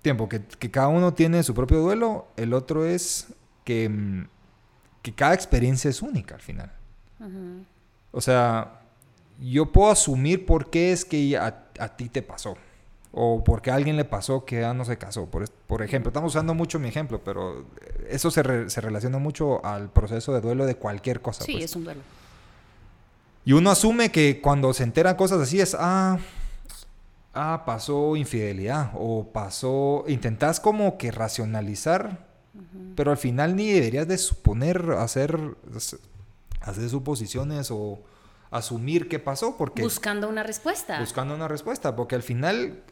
[0.00, 2.28] tiempo, que, cada uno tiene su propio duelo.
[2.36, 4.28] El otro es que, em,
[5.02, 6.70] que cada experiencia es única al final.
[8.12, 8.78] O sea,
[9.40, 12.56] yo puedo asumir por qué es que a, ti te pasó.
[13.12, 15.26] O porque a alguien le pasó que ya no se casó.
[15.26, 17.66] Por, por ejemplo, estamos usando mucho mi ejemplo, pero
[18.08, 21.44] eso se, se, relaciona mucho al proceso de duelo de cualquier cosa.
[21.44, 21.64] Sí, pues.
[21.64, 22.00] es un duelo.
[23.44, 26.18] Y uno asume que cuando se enteran cosas así es, ah,
[27.32, 28.90] ah, pasó infidelidad.
[28.94, 32.26] O pasó, intentás como que racionalizar,
[32.94, 35.38] pero al final ni deberías de suponer, hacer,
[36.60, 38.00] hacer suposiciones o
[38.50, 39.82] asumir qué pasó porque...
[39.82, 41.00] Buscando una respuesta.
[41.00, 42.82] Buscando una respuesta, porque al final,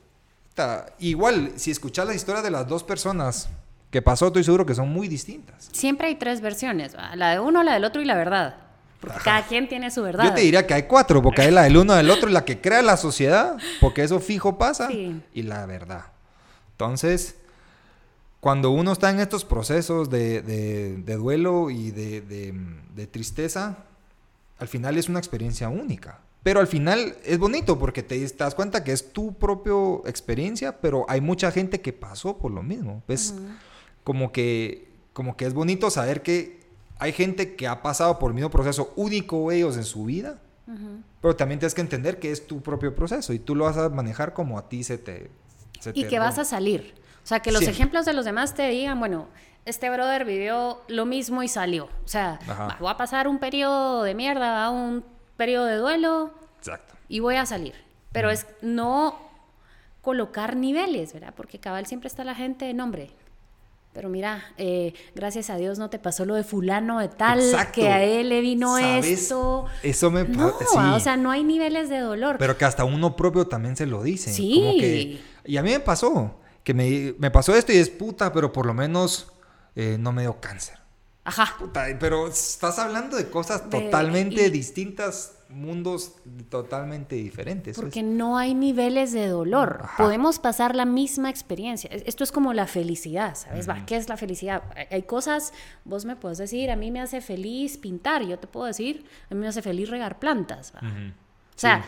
[0.98, 3.48] igual, si escuchas la historia de las dos personas
[3.90, 5.68] que pasó, estoy seguro que son muy distintas.
[5.72, 8.56] Siempre hay tres versiones, la de uno, la del otro y la verdad.
[9.00, 10.24] Porque cada quien tiene su verdad.
[10.24, 12.44] Yo te diría que hay cuatro, porque hay la del uno, del otro y la
[12.44, 16.06] que crea la sociedad, porque eso fijo pasa, y la verdad.
[16.72, 17.36] Entonces,
[18.40, 23.76] cuando uno está en estos procesos de, de, duelo y de, de tristeza,
[24.58, 26.20] al final es una experiencia única.
[26.42, 29.72] Pero al final es bonito porque te, das cuenta que es tu propia
[30.08, 33.02] experiencia, pero hay mucha gente que pasó por lo mismo.
[33.08, 33.34] ¿Ves?
[34.06, 36.60] como, que, como que es bonito saber que
[37.00, 40.38] hay gente que ha pasado por el mismo proceso único ellos en su vida,
[41.20, 43.88] pero también tienes que entender que es tu propio proceso y tú lo vas a
[43.88, 45.28] manejar como a ti se te...
[45.92, 46.94] y que vas a salir.
[47.24, 49.26] O sea, que los ejemplos de los demás te digan, bueno,
[49.66, 51.84] este brother vivió lo mismo y salió.
[51.84, 52.38] O sea,
[52.80, 55.04] voy a pasar un periodo de mierda, un
[55.36, 56.32] periodo de duelo.
[56.58, 56.94] Exacto.
[57.08, 57.74] Y voy a salir.
[58.12, 59.18] Pero es no
[60.00, 61.34] colocar niveles, ¿verdad?
[61.36, 63.10] Porque cabal siempre está la gente, nombre,
[63.96, 67.40] pero mira, eh, gracias a Dios no te pasó lo de fulano de tal,
[67.72, 69.64] que a él le vino esto.
[69.82, 70.52] Eso me no,
[70.94, 72.36] O sea, no hay niveles de dolor.
[72.38, 74.34] Pero que hasta uno propio también se lo dice.
[74.34, 75.18] Sí.
[75.46, 78.66] y a mí me pasó, que me, me, pasó esto y es puta, pero por
[78.66, 79.32] lo menos
[79.76, 80.78] eh, no me dio cáncer.
[81.24, 81.54] Ajá.
[81.58, 86.12] Puta, pero estás hablando de cosas totalmente distintas mundos
[86.48, 87.76] totalmente diferentes.
[87.76, 89.88] Porque no hay niveles de dolor.
[89.96, 91.88] Podemos pasar la misma experiencia.
[91.90, 93.66] Esto es como la felicidad, ¿sabes?
[93.86, 94.62] ¿Qué es la felicidad?
[94.90, 95.52] Hay cosas,
[95.84, 99.34] vos me puedes decir, a mí me hace feliz pintar, yo te puedo decir, a
[99.34, 100.72] mí me hace feliz regar plantas.
[100.74, 101.84] O sea,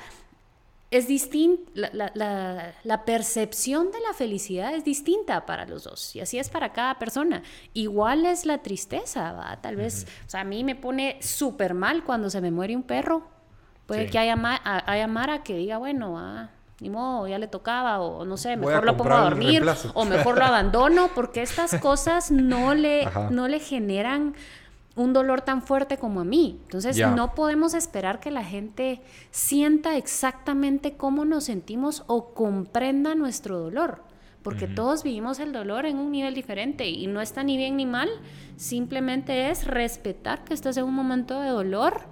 [0.91, 6.49] es distinto, la, percepción de la felicidad es distinta para los dos y así es
[6.49, 7.43] para cada persona.
[7.75, 9.59] Igual es la tristeza, ¿va?
[9.61, 12.83] Tal vez, o sea, a mí me pone súper mal cuando se me muere un
[12.83, 13.29] perro.
[13.87, 18.25] Puede que haya, haya Mara que diga, bueno, ah, ni modo, ya le tocaba, o
[18.25, 22.75] no sé, mejor lo pongo a dormir, o mejor lo abandono, porque estas cosas no
[22.75, 24.35] le, no le generan
[24.99, 26.59] un dolor tan fuerte como a mí.
[26.65, 33.59] Entonces, no podemos esperar que la gente sienta exactamente cómo nos sentimos o comprenda nuestro
[33.59, 34.03] dolor,
[34.43, 37.87] porque todos vivimos el dolor en un nivel diferente y no está ni bien ni
[37.87, 38.09] mal,
[38.57, 42.03] simplemente es respetar que estás en un momento de dolor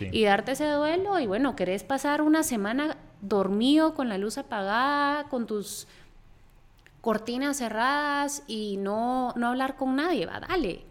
[0.00, 5.24] y darte ese duelo y bueno, querés pasar una semana dormido con la luz apagada,
[5.28, 5.86] con tus
[7.00, 10.84] cortinas cerradas y no, no hablar con nadie, va, dale,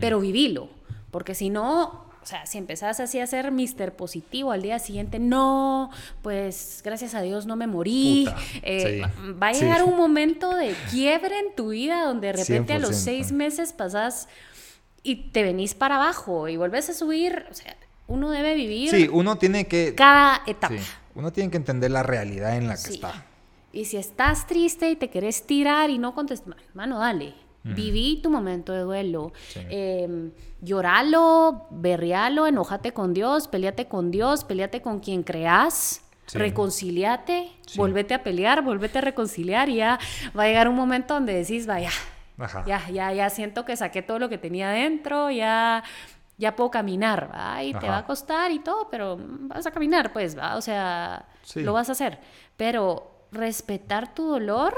[0.00, 0.68] pero vivilo,
[1.12, 5.18] porque si no, o sea, si empezás así a ser mister positivo al día siguiente,
[5.18, 5.90] no,
[6.22, 8.28] pues gracias a Dios no me morí.
[8.64, 9.02] Eh,
[9.40, 12.96] va a llegar un momento de quiebre en tu vida donde de repente a los
[12.96, 14.28] seis meses pasás
[15.02, 17.44] y te venís para abajo y volvés a subir.
[17.50, 18.90] O sea, uno debe vivir.
[18.90, 19.94] Sí, uno tiene que.
[19.94, 20.76] Cada etapa.
[21.14, 23.26] uno tiene que entender la realidad en la que está.
[23.72, 27.34] Y si estás triste y te querés tirar y no contestas, mano, dale.
[27.64, 29.32] Viví tu momento de duelo.
[29.54, 36.04] Eh, lloralo, berrialo, enójate con Dios, peleate con Dios, peleate con quien creas.
[36.34, 39.98] Reconciliate, volvete a pelear, volvete a reconciliar y ya
[40.36, 41.90] va a llegar un momento donde decís, vaya,
[42.64, 45.84] ya, ya, ya siento que saqué todo lo que tenía adentro, ya
[46.38, 47.62] ya puedo caminar, ¿va?
[47.62, 50.56] Y te va a costar y todo, pero vas a caminar, pues, ¿va?
[50.56, 52.18] O sea, lo vas a hacer.
[52.56, 54.74] Pero respetar tu dolor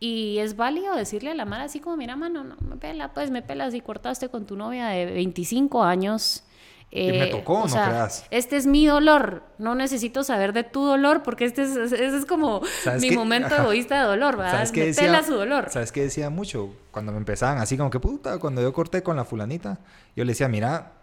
[0.00, 3.30] y es válido decirle a la mar así como, mira, mano, no me pela, pues
[3.30, 6.44] me pelas y cortaste con tu novia de 25 años
[6.92, 8.26] y me eh, tocó, no creas.
[8.30, 9.44] Este es mi dolor.
[9.58, 12.62] No necesito saber de tu dolor porque este es, ese es como
[13.00, 14.52] mi momento egoísta de dolor, ¿verdad?
[14.52, 15.68] ¿Sabes qué decía, su dolor.
[15.70, 16.74] ¿Sabes qué decía mucho?
[16.90, 19.78] Cuando me empezaban así como que puta, cuando yo corté con la fulanita,
[20.16, 20.94] yo le decía, mira,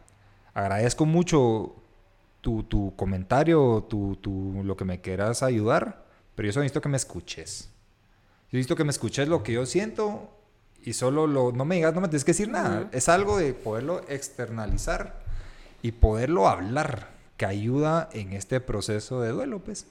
[0.54, 1.76] agradezco mucho
[2.42, 6.04] tu, tu comentario, tu, tu, lo que me quieras ayudar,
[6.36, 7.72] pero yo solo necesito que me escuches.
[8.52, 10.30] Yo necesito que me escuches lo que yo siento
[10.84, 12.88] y solo lo, no me digas, no me tienes que decir nada.
[12.94, 15.20] Es algo de poderlo externalizar
[15.82, 19.86] y poderlo hablar, que ayuda en este proceso de duelo, pues.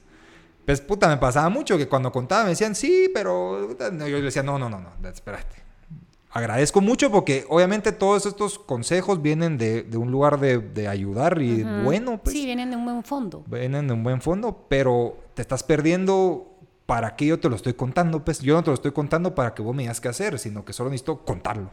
[0.65, 4.43] Pues puta, me pasaba mucho que cuando contaba me decían, sí, pero yo le decía,
[4.43, 5.65] no, no, no, no, espérate.
[6.31, 12.19] Agradezco mucho porque obviamente todos estos consejos vienen de, un lugar de, ayudar y bueno,
[12.23, 12.35] pues.
[12.35, 13.45] Sí, vienen de un buen fondo.
[13.47, 16.56] Vienen de un buen fondo, pero te estás perdiendo
[16.87, 18.41] para qué yo te lo estoy contando, pues.
[18.41, 20.73] Yo no te lo estoy contando para que vos me digas qué hacer, sino que
[20.73, 21.71] solo necesito contarlo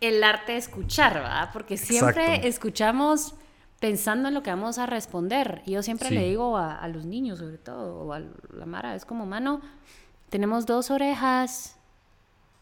[0.00, 1.50] el arte de escuchar, ¿verdad?
[1.52, 3.34] Porque siempre escuchamos
[3.80, 5.62] pensando en lo que vamos a responder.
[5.66, 9.04] Y yo siempre le digo a, los niños, sobre todo, o a la Mara, es
[9.04, 9.60] como, mano,
[10.28, 11.76] tenemos dos orejas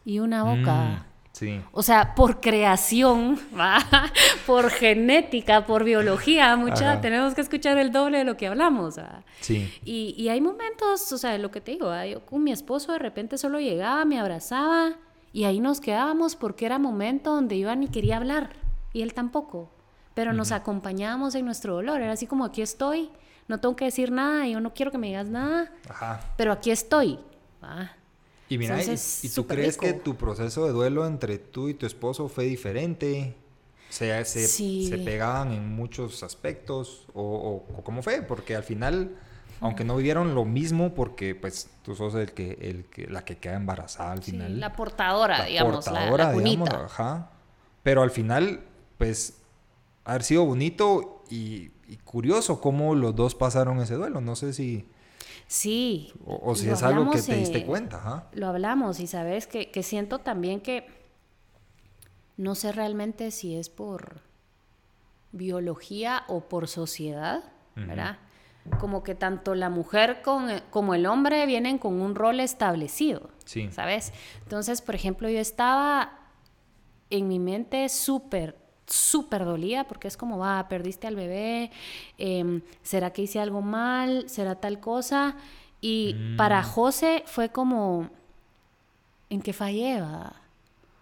[0.05, 0.73] y una boca.
[0.73, 1.05] Mm,
[1.37, 1.61] sí.
[1.71, 3.39] O sea, por creación,
[4.45, 8.95] por genética, por biología, mucha, tenemos que escuchar el doble de lo que hablamos.
[9.41, 9.71] Sí.
[9.85, 12.99] Y, y, hay momentos, o sea, lo que te digo, yo con mi esposo de
[12.99, 14.95] repente solo llegaba, me abrazaba
[15.33, 18.49] y ahí nos quedábamos porque era momento donde yo ni quería hablar
[18.93, 19.69] y él tampoco.
[20.13, 22.01] Pero nos acompañábamos en nuestro dolor.
[22.01, 23.11] Era así como aquí estoy,
[23.47, 25.71] no tengo que decir nada, yo no quiero que me digas nada,
[26.35, 27.19] pero aquí estoy.
[28.49, 32.29] Y mira, ¿y, tú crees que tu proceso de duelo entre tú y tu esposo
[32.29, 33.35] fue diferente?
[33.89, 37.07] ¿Se, se, se pegaban en muchos aspectos?
[37.13, 38.21] ¿O, o cómo fue?
[38.21, 39.17] Porque al final
[39.61, 43.37] aunque no vivieron lo mismo porque pues tú sos el que, el que la que
[43.37, 44.59] queda embarazada al final.
[44.59, 47.31] la portadora, digamos, portadora, la, digamos, ajá.
[47.83, 48.61] Pero al final,
[48.97, 49.37] pues,
[50.05, 51.69] haber sido bonito y,
[52.03, 54.19] curioso cómo los dos pasaron ese duelo.
[54.21, 54.87] No sé si...
[55.45, 56.11] Sí.
[56.25, 57.97] O, si es algo que te diste cuenta.
[57.97, 58.27] Ajá.
[58.33, 60.87] Lo hablamos y sabes que, que siento también que
[62.37, 64.21] no sé realmente si es por
[65.31, 67.43] biología o por sociedad,
[67.75, 68.17] ¿verdad?
[68.79, 73.69] como que tanto la mujer con, como el hombre vienen con un rol establecido, Sí.
[73.71, 74.11] ¿sabes?
[74.43, 76.19] Entonces, por ejemplo, yo estaba
[77.09, 81.71] en mi mente súper, súper dolida porque es como, va, perdiste al bebé,
[82.17, 84.29] em, ¿será que hice algo mal?
[84.29, 85.35] ¿Será tal cosa?
[85.81, 86.37] Y Mm.
[86.37, 88.09] para José fue como,
[89.29, 90.01] ¿en qué fallé?
[90.01, 90.33] va?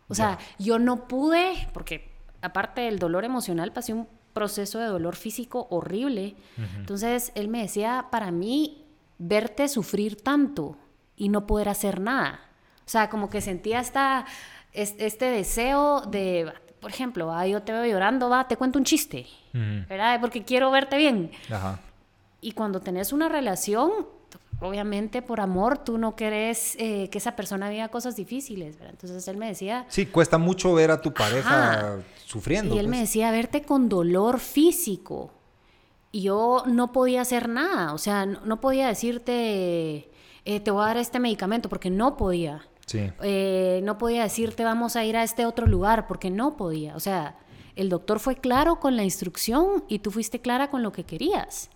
[0.08, 5.16] O sea, yo no pude, porque aparte del dolor emocional, pasé un proceso de dolor
[5.16, 6.36] físico horrible.
[6.78, 8.84] Entonces, él me decía, para mí,
[9.18, 10.78] verte sufrir tanto
[11.16, 12.40] y no poder hacer nada.
[12.86, 14.26] O sea, como que sentía esta,
[14.74, 16.52] es- este deseo de,
[16.86, 19.26] por ejemplo, ah, yo te veo llorando, va, te cuento un chiste.
[19.54, 20.22] ¿verdad?
[20.22, 21.32] Porque quiero verte bien.
[21.50, 21.80] Ajá.
[22.42, 23.90] Y cuando tenés una relación,
[24.62, 28.92] obviamente por amor, tú no querés eh, que esa persona viva cosas difíciles, ¿verdad?
[28.92, 31.98] Entonces él me decía, Sí, cuesta mucho ver a tu pareja Ajá.
[32.24, 32.76] sufriendo.
[32.76, 33.10] y él me pues.
[33.10, 35.32] decía, verte con dolor físico.
[36.12, 40.12] Y yo no podía hacer nada, o sea, no, no podía decirte,
[40.46, 42.62] eh, te voy a dar este medicamento, porque no podía.
[42.86, 43.12] Sí.
[43.22, 46.96] Eh, no podía decirte, vamos a ir a este otro lugar, porque no podía.
[46.96, 47.36] O sea,
[47.76, 51.70] el doctor fue claro con la instrucción y tú fuiste clara con lo que querías.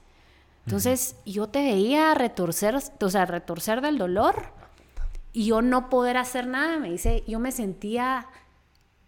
[0.66, 4.54] Entonces, yo te veía retorcer, o sea, retorcer del dolor
[5.34, 6.78] y yo no poder hacer nada.
[6.78, 8.28] Me dice, yo me sentía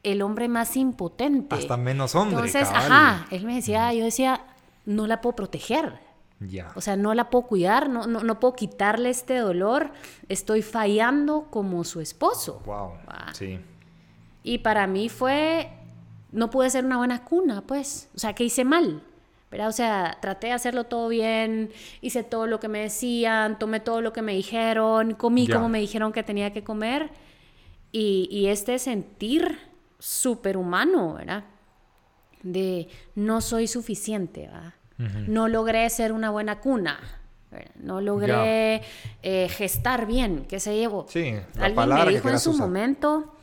[0.01, 1.55] el hombre más impotente.
[1.55, 2.37] Hasta menos hombre.
[2.37, 2.91] Entonces, cabal.
[2.91, 4.41] ajá, él me decía, yo decía,
[4.85, 5.99] no la puedo proteger.
[6.41, 6.71] Ya.
[6.75, 9.91] O sea, no la puedo cuidar, no, no, no puedo quitarle este dolor.
[10.27, 12.61] Estoy fallando como su esposo.
[12.65, 12.93] wow.
[13.07, 13.31] Ah.
[13.33, 13.59] Sí.
[14.43, 15.69] Y para mí fue,
[16.31, 18.09] no pude ser una buena cuna, pues.
[18.15, 19.03] O sea, que hice mal.
[19.51, 19.67] ¿verdad?
[19.67, 23.99] O sea, traté de hacerlo todo bien, hice todo lo que me decían, tomé todo
[23.99, 27.09] lo que me dijeron, comí como me dijeron que tenía que comer.
[27.91, 29.59] Y, y este sentir
[29.99, 31.43] superhumano, ¿verdad?
[32.43, 34.73] De no soy suficiente, ¿verdad?
[34.97, 36.99] No logré ser una buena cuna.
[37.49, 37.71] ¿verdad?
[37.75, 38.81] No logré
[39.23, 41.05] eh, gestar bien, qué sé yo.
[41.09, 42.67] Sí, la Alguien palabra me que dijo en su usar.
[42.67, 43.35] momento,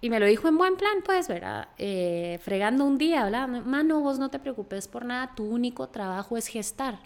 [0.00, 1.68] y me lo dijo en buen plan, pues, ¿verdad?
[1.76, 6.36] Eh, fregando un día, hablaba, mano, vos no te preocupes por nada, tu único trabajo
[6.36, 6.98] es gestar.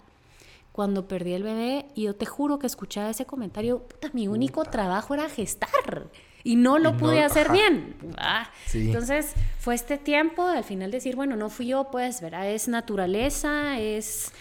[0.71, 4.63] Cuando perdí el bebé, y yo te juro que escuchaba ese comentario, puta, mi único
[4.63, 6.07] trabajo era gestar.
[6.43, 7.53] Y no lo Y no- pude hacer ajá.
[7.53, 7.95] bien.
[8.17, 8.87] Ah, Sí.
[8.87, 12.49] Entonces, fue este tiempo de al final decir, bueno, no fui yo, pues, ¿verdad?
[12.49, 14.31] Es naturaleza, es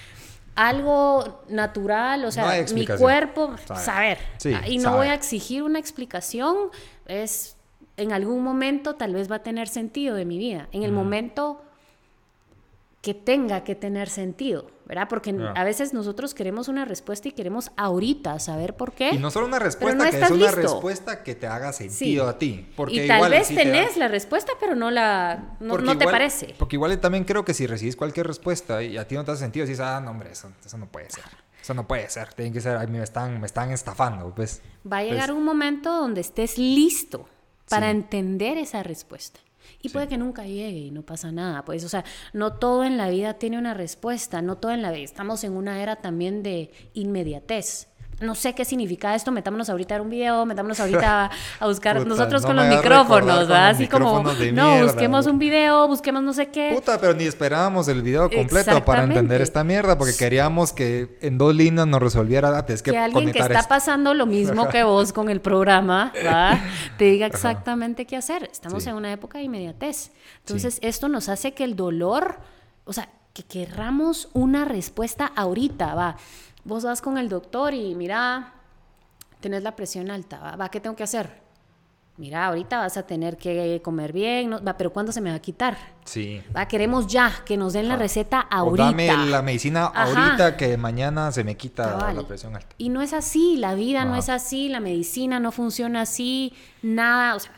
[0.55, 3.83] algo natural, o sea, mi cuerpo, Saber.
[3.85, 4.19] saber.
[4.39, 4.99] Sí, Ah, y no saber.
[4.99, 6.57] voy a exigir una explicación,
[7.07, 7.57] es
[7.97, 11.63] en algún momento tal vez va a tener sentido de mi vida, en el momento
[13.01, 15.09] que tenga que tener sentido, ¿verdad?
[15.09, 19.11] Porque a veces nosotros queremos una respuesta y queremos ahorita saber por qué.
[19.15, 20.57] Y no solo una respuesta, no que es una listo.
[20.57, 22.69] respuesta que te haga sentido a ti.
[22.77, 25.83] Porque y tal igual vez te da- tenés la respuesta, pero no la no, te
[25.83, 26.55] igual- parece.
[26.59, 29.41] Porque igual también creo que si recibes cualquier respuesta y a ti no te hace
[29.41, 31.25] sentido, dices, ah, no, hombre, eso, eso no puede ser.
[31.63, 32.35] Eso no puede ser.
[32.35, 34.61] Tiene que ser, ay, me están, me están estafando, pues.
[34.91, 37.29] Va a llegar Pues, un momento donde estés listo
[37.69, 37.93] para Sí.
[37.93, 39.41] entender esa respuesta.
[39.83, 42.97] Y puede que nunca llegue y no pasa nada, pues, o sea, no todo en
[42.97, 45.05] la vida tiene una respuesta, no todo en la vida.
[45.05, 47.89] Estamos en una era también de inmediatez.
[48.23, 51.31] No sé qué significa esto, metámonos ahorita a ver un video, metámonos ahorita a,
[51.61, 53.69] a buscar Puta, nosotros no con los micrófonos, ¿verdad?
[53.71, 56.73] Así como, no, mierda, busquemos un video, busquemos no sé qué.
[56.75, 61.39] Puta, pero ni esperábamos el video completo para entender esta mierda, porque queríamos que en
[61.39, 63.69] dos líneas nos resolviera, ah, que, que alguien que está esto.
[63.69, 66.61] pasando lo mismo que vos con el programa, ¿va?
[66.99, 68.49] te diga exactamente qué hacer.
[68.51, 68.89] Estamos Sí.
[68.89, 70.11] en una época de inmediatez.
[70.41, 72.39] Entonces, esto nos hace que el dolor,
[72.85, 76.17] o sea, que querramos una respuesta ahorita, va.
[76.65, 78.53] Vos vas con el doctor y mira,
[79.41, 81.43] tenés la presión alta, va, va ¿qué tengo que hacer?
[82.19, 84.63] Mira, ahorita vas a tener que comer bien, ¿no?
[84.63, 85.77] va, pero ¿cuándo se me va a quitar?
[86.05, 86.43] Sí.
[86.55, 88.03] Va, queremos ya, que nos den la Ajá.
[88.03, 88.85] receta O ahorita.
[88.85, 90.27] dame la medicina Ajá.
[90.27, 92.17] ahorita que mañana se me quita Cabal.
[92.17, 92.69] la presión alta.
[92.77, 97.35] Y no es así, la vida no es así, la medicina no funciona así, nada,
[97.35, 97.51] o sea,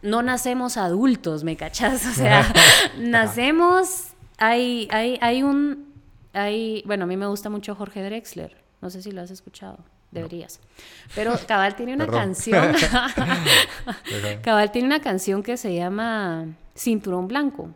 [0.00, 2.04] no nacemos adultos, ¿me cachas?
[2.10, 2.50] O sea,
[2.98, 4.06] nacemos,
[4.38, 5.91] hay, hay, hay un,
[6.32, 9.78] hay, bueno, a mí me gusta mucho Jorge Drexler, no sé si lo has escuchado,
[10.10, 10.60] deberías,
[11.14, 12.20] pero Cabal tiene una Perdón.
[12.20, 12.74] canción.
[14.42, 17.70] Cabal tiene una canción que se llama Cinturón Blanco.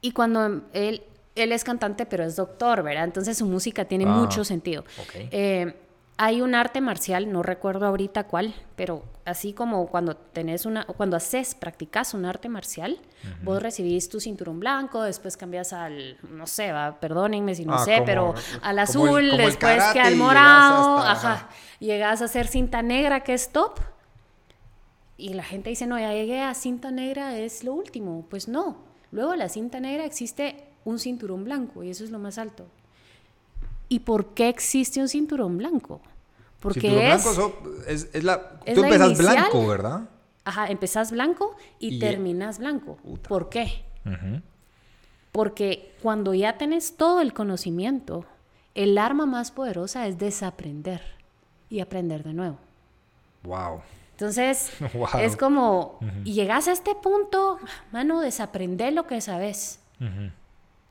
[0.00, 1.02] Y cuando él,
[1.34, 3.04] él es cantante, pero es doctor, ¿verdad?
[3.04, 4.84] Entonces su música tiene Ah, mucho sentido.
[5.30, 5.74] Eh,
[6.16, 11.16] hay un arte marcial, no recuerdo ahorita cuál, pero así como cuando tenés una, cuando
[11.16, 12.98] haces, practicas un arte marcial,
[13.42, 17.84] vos recibís tu cinturón blanco, después cambias al, no sé, va, perdónenme si no Ah,
[17.84, 21.32] sé, como- pero al como el- azul, como después que al y llegas morado, hasta-
[21.32, 21.48] ajá,
[21.80, 23.80] llegas a hacer cinta negra que es top.
[25.16, 28.26] Y la gente dice, no, ya llegué a cinta negra, es lo último.
[28.28, 28.76] Pues no.
[29.12, 32.66] Luego la cinta negra existe un cinturón blanco y eso es lo más alto.
[33.94, 36.00] ¿Y por qué existe un cinturón blanco?
[36.58, 38.58] Porque cinturón es, blanco es, es, la...
[38.64, 39.34] es Tú la empezás inicial.
[39.36, 40.00] blanco, ¿verdad?
[40.44, 42.96] Ajá, empezás blanco y, Y- terminas blanco.
[42.96, 43.28] Puta.
[43.28, 43.84] ¿Por qué?
[45.32, 48.24] Porque cuando ya tenés todo el conocimiento,
[48.74, 51.00] el arma más poderosa es desaprender
[51.70, 52.58] y aprender de nuevo.
[53.44, 53.80] Wow.
[54.12, 55.08] Entonces, Wow.
[55.20, 57.58] es como, y llegas a este punto,
[57.92, 60.30] mano, desaprender lo que sabes Ujú.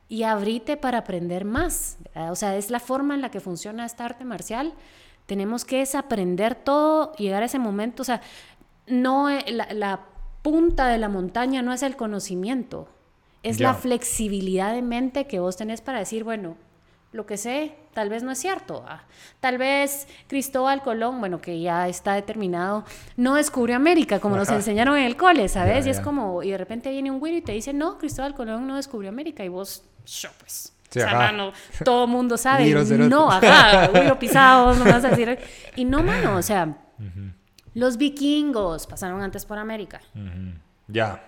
[0.08, 1.98] Y abrite para aprender más.
[2.14, 2.32] ¿verdad?
[2.32, 4.74] O sea, es la forma en la que funciona esta arte marcial.
[5.26, 8.02] Tenemos que desaprender todo, llegar a ese momento.
[8.02, 8.20] O sea,
[8.86, 10.00] no e- la, la
[10.42, 12.88] punta de la montaña no es el conocimiento,
[13.42, 16.56] es la flexibilidad de mente que vos tenés para decir, bueno,
[17.14, 18.84] lo que sé tal vez no es cierto.
[18.88, 19.04] ah.
[19.38, 22.84] Tal vez Cristóbal Colón, bueno, que ya está determinado,
[23.16, 25.84] no descubrió América como nos enseñaron en el cole, ¿sabes?
[25.84, 28.34] Ya, y es como, y de repente viene un güiro y te dice, no, Cristóbal
[28.34, 30.72] Colón no descubrió América y vos, yo pues.
[30.90, 31.32] Sí, o sea, ajá.
[31.32, 31.52] mano,
[31.84, 32.72] todo mundo sabe.
[33.08, 35.38] No, ajá, güiro pisado, no vas a decir.
[35.76, 36.76] Y no, mano, o sea,
[37.74, 40.00] los vikingos pasaron antes por América.
[40.88, 41.26] Ya.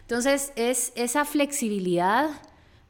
[0.00, 2.28] Entonces es esa flexibilidad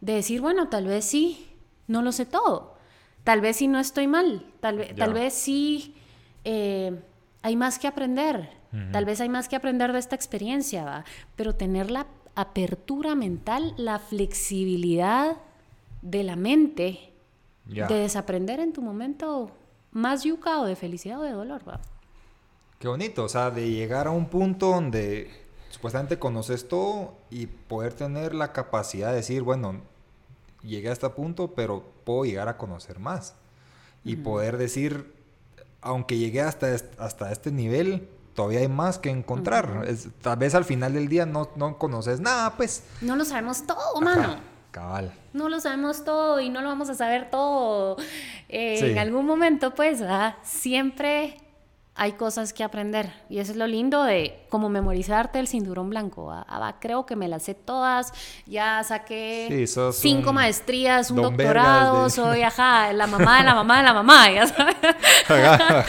[0.01, 1.48] de decir, bueno, tal vez sí,
[1.89, 2.77] no lo sé todo,
[3.25, 5.95] tal vez sí no estoy mal, tal, ve- tal vez sí
[6.45, 6.99] eh,
[7.43, 8.51] hay más que aprender,
[8.93, 11.05] tal vez hay más que aprender de esta experiencia, ¿va?
[11.37, 15.37] pero tener la apertura mental, la flexibilidad
[16.03, 17.13] de la mente,
[17.89, 19.51] de desaprender en tu momento
[19.93, 21.63] más yuca o de felicidad o de dolor.
[21.69, 21.81] ¿va?
[22.79, 25.31] Qué bonito, o sea, de llegar a un punto donde
[25.71, 29.81] supuestamente conoces todo y poder tener la capacidad de decir, bueno,
[30.63, 33.35] llegué a este punto, pero puedo llegar a conocer más.
[34.05, 35.13] Y poder decir,
[35.81, 39.85] aunque llegué hasta, est- hasta este nivel, todavía hay más que encontrar.
[39.87, 42.85] Es- tal vez al final del día no, no conoces nada, pues.
[43.01, 44.37] No lo sabemos todo, Ajá, mano.
[44.71, 45.13] Cabal.
[45.33, 47.97] no lo sabemos todo y no lo vamos a saber todo
[48.51, 48.87] eh, Sí.
[48.91, 50.37] en algún momento, pues, ¿verdad?
[50.45, 51.39] Siempre
[52.01, 56.31] hay cosas que aprender y eso es lo lindo de como memorizarte el cinturón blanco.
[56.31, 58.13] Ah, va, creo que me las sé todas,
[58.47, 63.55] ya saqué Sí, cinco un maestrías, un doctorado, de- soy, ajá, la mamá de la
[63.57, 64.77] mamá de la mamá, ya sabes.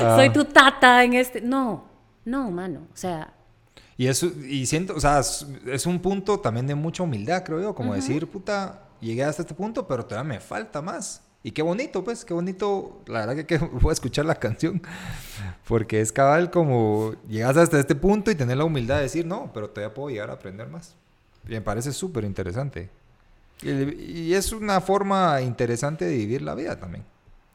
[0.00, 0.14] Ah.
[0.16, 1.40] soy tu tata en este...
[1.40, 1.84] No,
[2.24, 3.32] no, mano, o sea...
[3.96, 7.60] Y eso, y siento, o sea, es, es un punto también de mucha humildad, creo
[7.60, 11.22] yo, como decir, puta, llegué hasta este punto, pero todavía me falta más.
[11.42, 14.82] Y qué bonito, pues, qué bonito, la verdad que, que voy a escuchar la canción,
[15.66, 19.50] porque es cabal como llegas hasta este punto y tener la humildad de decir, no,
[19.54, 20.94] pero todavía puedo llegar a aprender más.
[21.46, 22.90] Y me parece súper interesante.
[23.62, 23.70] Y,
[24.28, 27.04] y es una forma interesante de vivir la vida también.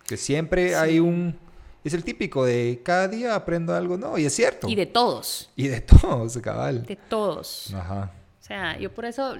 [0.07, 1.37] Que siempre hay un...
[1.83, 4.69] Es el típico de cada día aprendo algo, no, y es cierto.
[4.69, 6.85] Y de todos, Y de todos, cabal.
[6.85, 7.73] de todos.
[7.73, 8.11] Ajá.
[8.41, 9.35] O sea, yo por eso,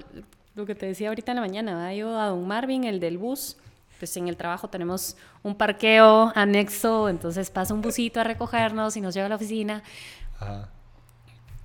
[0.55, 1.93] lo que te decía ahorita en la mañana, ¿verdad?
[1.93, 3.57] yo a don Marvin, el del bus,
[3.99, 9.01] pues en el trabajo tenemos un parqueo anexo, entonces pasa un busito a recogernos y
[9.01, 9.83] nos lleva a la oficina.
[10.39, 10.69] Ajá.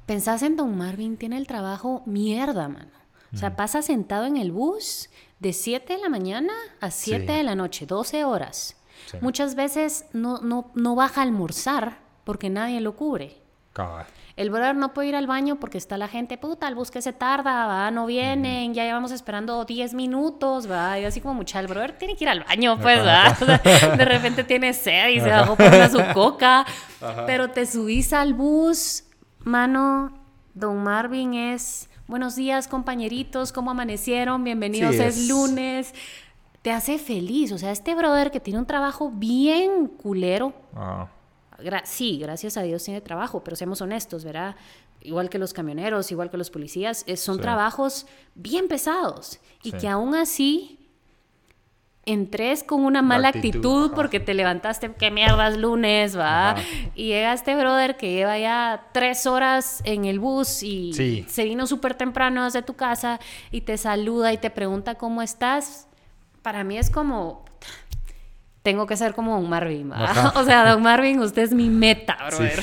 [0.07, 2.91] Pensás en don Marvin, tiene el trabajo mierda, mano.
[3.35, 7.33] O sea, pasa sentado en el bus de 7 de la mañana a 7 Sí.
[7.37, 8.77] de la noche, 12 horas.
[9.11, 9.19] Sí.
[9.21, 13.43] Muchas veces no, no, no baja a almorzar porque nadie lo cubre.
[13.79, 14.07] Cabal.
[14.35, 17.01] El brother no puede ir al baño porque está la gente, puta, el bus que
[17.01, 21.61] se tarda, va, no vienen, ya llevamos esperando 10 minutos, va, y así como mucha,
[21.61, 23.59] el brother tiene que ir al baño, pues, va, O sea,
[23.97, 26.67] de repente tiene sed y se bajó por una su coca,
[27.27, 29.05] pero te subís al bus,
[29.45, 30.13] mano,
[30.55, 34.43] don Marvin es, buenos días compañeritos, ¿cómo amanecieron?
[34.45, 35.95] Bienvenidos, Sí, es es- lunes.
[36.63, 41.07] Te hace feliz, o sea, este brother que tiene un trabajo bien culero, Ah,
[41.59, 44.55] Gra- sí, gracias a Dios tiene trabajo, pero seamos honestos, ¿verdad?
[45.01, 47.43] Igual que los camioneros, igual que los policías, es- son Sí.
[47.43, 49.77] trabajos bien pesados y Sí.
[49.79, 50.75] que aún así
[52.07, 56.53] entres con una mala actitud, porque te levantaste, qué mierdas lunes, va.
[56.53, 56.63] Ajá.
[56.95, 61.27] Y llega este brother que lleva ya tres horas en el bus y Sí.
[61.29, 65.87] se vino súper temprano desde tu casa y te saluda y te pregunta cómo estás.
[66.41, 67.45] Para mí es como,
[68.69, 69.91] tengo que ser como Don Marvin.
[70.35, 72.63] O sea, Don Marvin, usted es mi meta, brother.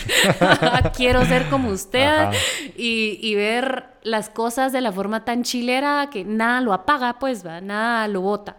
[0.96, 2.30] Quiero ser como usted
[2.78, 7.44] y, y ver las cosas de la forma tan chilera que nada lo apaga, pues,
[7.46, 7.60] ¿va?
[7.60, 8.58] Nada lo bota.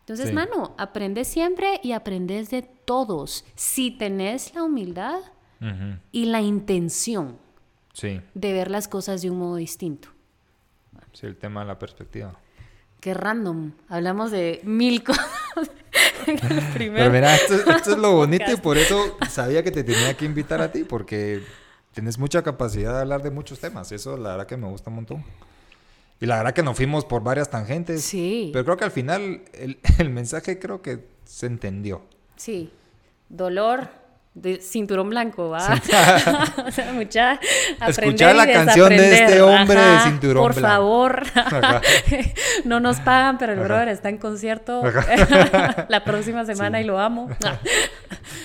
[0.00, 0.32] Entonces, Sí.
[0.34, 3.44] mano, aprendes siempre y aprendes de todos.
[3.54, 5.20] Si tenés la humildad
[6.10, 7.38] y la intención
[7.92, 10.08] Sí, de ver las cosas de un modo distinto.
[11.12, 12.34] sí, el tema de la perspectiva.
[13.00, 13.72] Qué random.
[13.88, 15.26] Hablamos de mil cosas.
[16.76, 20.24] Pero mira, esto, esto es lo bonito y por eso sabía que te tenía que
[20.24, 21.42] invitar a ti, porque
[21.92, 23.90] tienes mucha capacidad de hablar de muchos temas.
[23.92, 25.24] Eso la verdad que me gusta un montón.
[26.20, 28.02] Y la verdad que nos fuimos por varias tangentes.
[28.02, 28.50] Sí.
[28.52, 32.02] Pero creo que al final el, el mensaje creo que se entendió.
[32.36, 32.70] Sí.
[33.28, 33.88] Dolor,
[34.32, 35.58] de cinturón blanco, ¿va?
[36.66, 37.38] o sea, mucha
[37.86, 40.68] Escuchar la canción de este hombre de cinturón por blanco.
[40.68, 41.22] favor.
[41.34, 41.80] Ajá.
[42.64, 43.66] no nos pagan, pero el Ajá.
[43.68, 44.82] brother está en concierto
[45.88, 46.84] la próxima semana Sí.
[46.84, 47.28] y lo amo.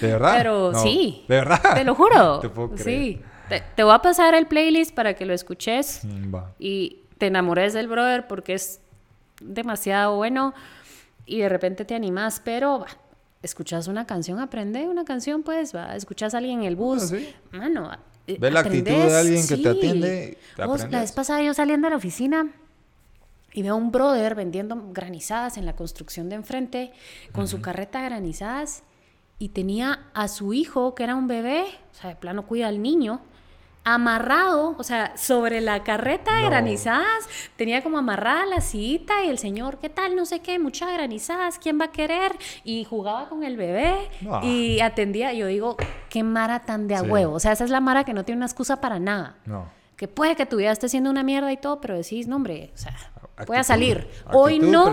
[0.02, 0.34] ¿De verdad?
[0.38, 1.24] Pero No, sí.
[1.28, 1.62] ¿De verdad?
[1.76, 2.40] Te lo juro.
[2.40, 2.84] Te puedo creer.
[2.84, 3.22] sí.
[3.48, 6.52] Te, te voy a pasar el playlist para que lo escuches Mm, va.
[6.58, 8.82] y te enamores del brother porque es
[9.40, 10.56] demasiado bueno
[11.28, 12.88] y de repente te animas, pero va,
[13.46, 17.08] escuchas una canción, aprende una canción, pues, va, escuchas a alguien en el bus, Ah,
[17.18, 17.34] sí.
[17.52, 17.92] mano,
[18.28, 21.42] eh, Ve la actitud de aprendes, alguien que te atiende, te Vos, la vez pasada
[21.44, 22.52] yo saliendo de la oficina
[23.54, 26.92] y veo a un brother vendiendo granizadas en la construcción de enfrente
[27.32, 28.84] con su carreta de granizadas
[29.40, 32.82] y tenía a su hijo, que era un bebé, o sea, de plano cuida al
[32.82, 33.22] niño,
[33.86, 36.50] amarrado, o sea, sobre la carreta de No.
[36.50, 40.16] granizadas, tenía como amarrada la sillita y el señor, ¿qué tal?
[40.16, 42.34] No sé qué, muchas granizadas, ¿quién va a querer?
[42.64, 43.96] Y jugaba con el bebé
[44.30, 44.42] Ah.
[44.44, 45.78] y atendía, yo digo,
[46.10, 47.08] qué mara tan de a Sí.
[47.08, 49.38] huevo, o sea, esa es la mara que no tiene una excusa para nada.
[49.46, 49.70] No.
[49.96, 52.72] Que puede que tu vida esté siendo una mierda y todo, pero decís, no, hombre,
[52.74, 52.92] o sea,
[53.48, 54.08] voy a Actitud, salir.
[54.34, 54.92] Hoy no,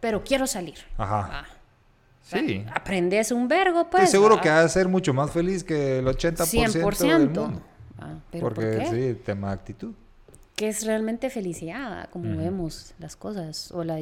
[0.00, 0.76] pero quiero salir.
[0.96, 1.30] Ajá.
[1.32, 1.44] Ah,
[2.22, 2.62] Sí.
[2.74, 4.02] Aprendes un vergo, pues.
[4.04, 7.62] Estoy seguro ah, que va a ser mucho más feliz que el 80% del mundo.
[7.98, 9.14] Ah, ¿Pero Porque por qué?
[9.14, 9.94] sí, tema de actitud.
[10.54, 12.08] ¿Qué es realmente felicidad?
[12.10, 13.98] Como vemos las cosas o la,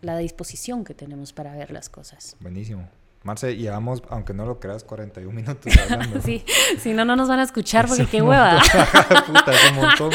[0.00, 2.34] la disposición que tenemos para ver las cosas.
[2.40, 2.88] Buenísimo.
[3.24, 6.20] Marce, llevamos, aunque no lo creas, 41 minutos hablando.
[6.22, 6.44] Sí,
[6.78, 8.58] si no, no nos van a escuchar porque Es qué hueva.
[9.26, 10.10] Puta, es un montón.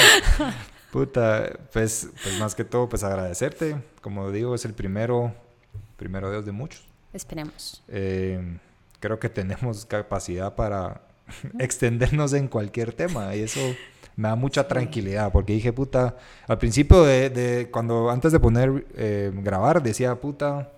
[0.92, 3.76] Puta, pues, pues más que todo, pues agradecerte.
[4.02, 5.34] Como digo, es el primero,
[5.98, 6.84] primero Dios de muchos.
[7.14, 7.84] Esperemos.
[7.88, 8.58] Eh,
[9.00, 11.02] creo que tenemos capacidad para
[11.60, 13.36] extendernos en cualquier tema.
[13.36, 13.60] Y eso
[14.16, 16.16] me da mucha tranquilidad porque dije, puta,
[16.48, 20.70] al principio de, de- cuando antes de poner eh, grabar decía, puta,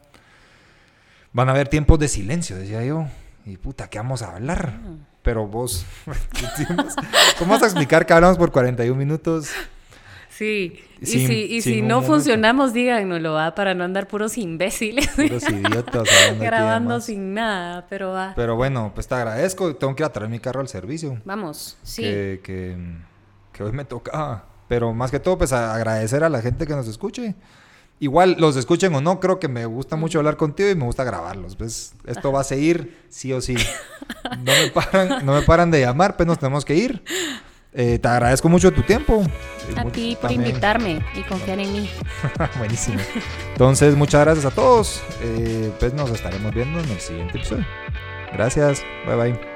[1.34, 3.06] van a haber tiempos de silencio, decía yo,
[3.46, 4.80] y puta, ¿qué vamos a hablar?
[5.22, 5.86] Pero vos,
[7.40, 9.50] ¿cómo vas a explicar que hablamos por 41 minutos?
[10.38, 12.14] Sí, y si, y si no momento.
[12.14, 16.10] funcionamos, díganoslo, va, para no andar puros imbéciles Puros idiotas
[16.40, 18.34] grabando sin nada, pero va.
[18.36, 21.22] Pero bueno, pues te agradezco, tengo que ir a traer mi carro al servicio.
[21.24, 22.02] Vamos, sí.
[22.02, 22.76] que, que,
[23.54, 24.46] que hoy me tocaba.
[24.68, 27.36] Pero más que todo, pues a- agradecer a la gente que nos escuche.
[28.02, 31.06] Igual, los escuchen o no, creo que me gusta mucho hablar contigo y me gusta
[31.06, 31.56] grabarlos.
[31.56, 33.56] Pues esto va a seguir sí o sí.
[34.40, 37.04] No me paran, no me paran de llamar, pues nos tenemos que ir.
[37.78, 39.24] Eh, te agradezco mucho tu tiempo.
[39.76, 41.90] A ti por también- invitarme y confiar en mí.
[42.58, 43.00] Buenísimo.
[43.52, 45.04] Entonces, muchas gracias a todos.
[45.22, 47.66] Eh, pues nos estaremos viendo en el siguiente episodio.
[48.32, 48.84] Gracias.
[49.06, 49.55] Bye bye.